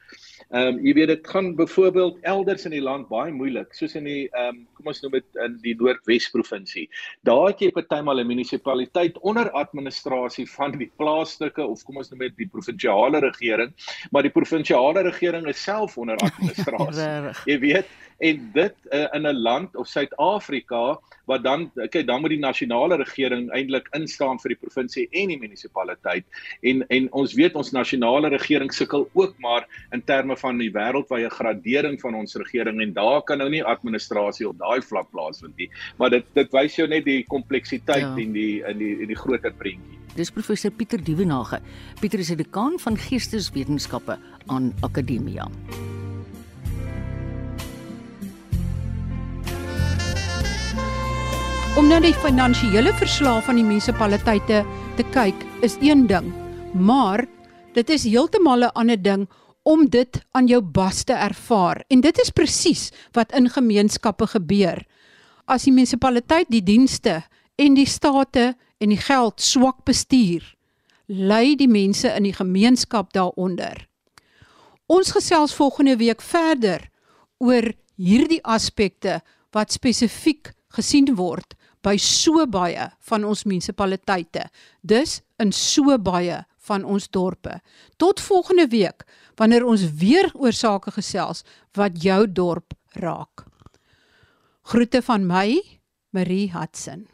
Ehm 0.56 0.78
um, 0.78 0.78
jy 0.80 0.94
weet 0.96 1.10
dit 1.12 1.26
gaan 1.28 1.50
byvoorbeeld 1.56 2.20
elders 2.22 2.64
in 2.66 2.72
die 2.72 2.84
land 2.84 3.10
baie 3.12 3.34
moeilik, 3.36 3.74
soos 3.76 3.98
in 4.00 4.06
die 4.08 4.30
ehm 4.30 4.56
um, 4.56 4.62
kom 4.78 4.88
ons 4.94 5.02
noem 5.04 5.18
dit 5.18 5.42
in 5.44 5.58
die 5.66 5.74
Noordwes 5.76 6.30
provinsie. 6.32 6.86
Daar 7.28 7.50
het 7.50 7.60
jy 7.66 7.72
partymal 7.76 8.22
'n 8.24 8.28
munisipaliteit 8.28 9.20
onder 9.28 9.52
administrasie 9.52 10.48
van 10.56 10.78
die 10.80 10.92
plaaslike 10.96 11.66
of 11.66 11.84
kom 11.84 11.98
ons 11.98 12.12
noem 12.12 12.24
dit 12.30 12.38
die 12.38 12.48
provinsiale 12.48 13.20
regering, 13.20 13.74
maar 14.12 14.24
die 14.24 14.32
provinsiale 14.32 15.04
regering 15.04 15.48
is 15.48 15.64
self 15.64 15.98
onder 15.98 16.16
administrasie. 16.30 17.36
jy 17.46 17.60
weet 17.60 17.92
en 18.18 18.50
dit 18.54 18.76
uh, 18.92 19.08
in 19.14 19.28
'n 19.28 19.42
land 19.42 19.76
of 19.76 19.88
Suid-Afrika 19.88 20.98
wat 21.26 21.44
dan 21.44 21.72
kyk 21.76 22.08
dan 22.08 22.22
moet 22.22 22.30
die 22.30 22.40
nasionale 22.40 22.96
regering 22.96 23.50
eintlik 23.52 23.88
instaan 23.92 24.40
vir 24.40 24.56
die 24.56 24.60
provinsie 24.62 25.08
en 25.12 25.28
die 25.28 25.40
munisipaliteit 25.40 26.26
en 26.62 26.86
en 26.88 27.12
ons 27.12 27.34
weet 27.34 27.56
ons 27.56 27.72
nasionale 27.72 28.30
regering 28.30 28.74
sukkel 28.74 29.10
ook 29.14 29.36
maar 29.38 29.68
in 29.92 30.04
terme 30.04 30.37
van 30.38 30.58
die 30.58 30.72
wêreldwye 30.72 31.30
gradering 31.30 32.00
van 32.02 32.16
ons 32.16 32.36
regering 32.36 32.82
en 32.82 32.94
daar 32.94 33.22
kan 33.28 33.38
nou 33.38 33.50
nie 33.50 33.64
administrasie 33.64 34.48
op 34.50 34.58
daai 34.58 34.82
vlak 34.82 35.12
plaasvind 35.12 35.58
nie 35.58 35.70
maar 35.98 36.10
dit 36.10 36.26
dit 36.34 36.52
wys 36.54 36.76
jou 36.80 36.88
net 36.88 37.06
die 37.06 37.24
kompleksiteit 37.28 38.06
ja. 38.06 38.16
in 38.18 38.34
die 38.34 38.64
in 38.64 38.78
die 38.78 38.96
in 39.02 39.08
die 39.08 39.22
groter 39.26 39.54
prentjie 39.54 39.98
Dis 40.18 40.32
professor 40.34 40.72
Pieter 40.74 40.98
Dievenage. 40.98 41.60
Pieter 42.02 42.20
is 42.20 42.32
'n 42.32 42.38
dekaan 42.38 42.80
van 42.80 42.98
geesteswetenskappe 42.98 44.18
aan 44.48 44.74
Akademia. 44.82 45.46
Om 51.78 51.88
na 51.88 52.00
die 52.02 52.14
finansiële 52.18 52.90
verslae 52.98 53.42
van 53.46 53.60
die 53.60 53.64
munisipaliteite 53.64 54.64
te 54.98 55.04
kyk 55.14 55.44
is 55.62 55.78
een 55.86 56.08
ding, 56.10 56.34
maar 56.74 57.28
dit 57.76 57.90
is 57.94 58.04
heeltemal 58.04 58.66
'n 58.66 58.74
ander 58.74 58.98
ding 58.98 59.28
om 59.68 59.84
dit 59.92 60.20
aan 60.32 60.48
jou 60.48 60.62
bas 60.62 61.04
te 61.04 61.14
ervaar. 61.14 61.84
En 61.92 62.02
dit 62.02 62.20
is 62.24 62.32
presies 62.32 62.88
wat 63.18 63.34
in 63.36 63.50
gemeenskappe 63.52 64.30
gebeur. 64.32 64.80
As 65.46 65.68
die 65.68 65.74
munisipaliteit 65.76 66.48
die 66.52 66.64
dienste 66.64 67.20
en 67.60 67.76
die 67.76 67.88
state 67.88 68.54
en 68.80 68.94
die 68.94 69.02
geld 69.02 69.44
swak 69.44 69.84
bestuur, 69.88 70.46
ly 71.08 71.56
die 71.60 71.68
mense 71.72 72.08
in 72.16 72.28
die 72.28 72.36
gemeenskap 72.36 73.12
daaronder. 73.16 73.88
Ons 74.88 75.12
gesels 75.16 75.56
volgende 75.56 75.98
week 76.00 76.24
verder 76.24 76.88
oor 77.44 77.74
hierdie 78.00 78.44
aspekte 78.48 79.20
wat 79.56 79.76
spesifiek 79.76 80.54
gesien 80.78 81.10
word 81.20 81.58
by 81.84 81.98
so 82.00 82.46
baie 82.48 82.88
van 83.10 83.26
ons 83.28 83.44
munisipaliteite. 83.48 84.48
Dus 84.82 85.22
in 85.44 85.52
so 85.52 85.98
baie 86.00 86.44
van 86.68 86.84
ons 86.84 87.08
dorpe. 87.12 87.60
Tot 87.98 88.22
volgende 88.22 88.68
week 88.72 89.06
wanneer 89.38 89.66
ons 89.66 89.86
weer 90.00 90.30
oor 90.34 90.54
sake 90.54 90.92
gesels 90.96 91.44
wat 91.78 92.02
jou 92.04 92.26
dorp 92.28 92.74
raak. 92.98 93.46
Groete 94.68 95.02
van 95.02 95.28
my, 95.30 95.62
Marie 96.12 96.50
Hudson. 96.52 97.06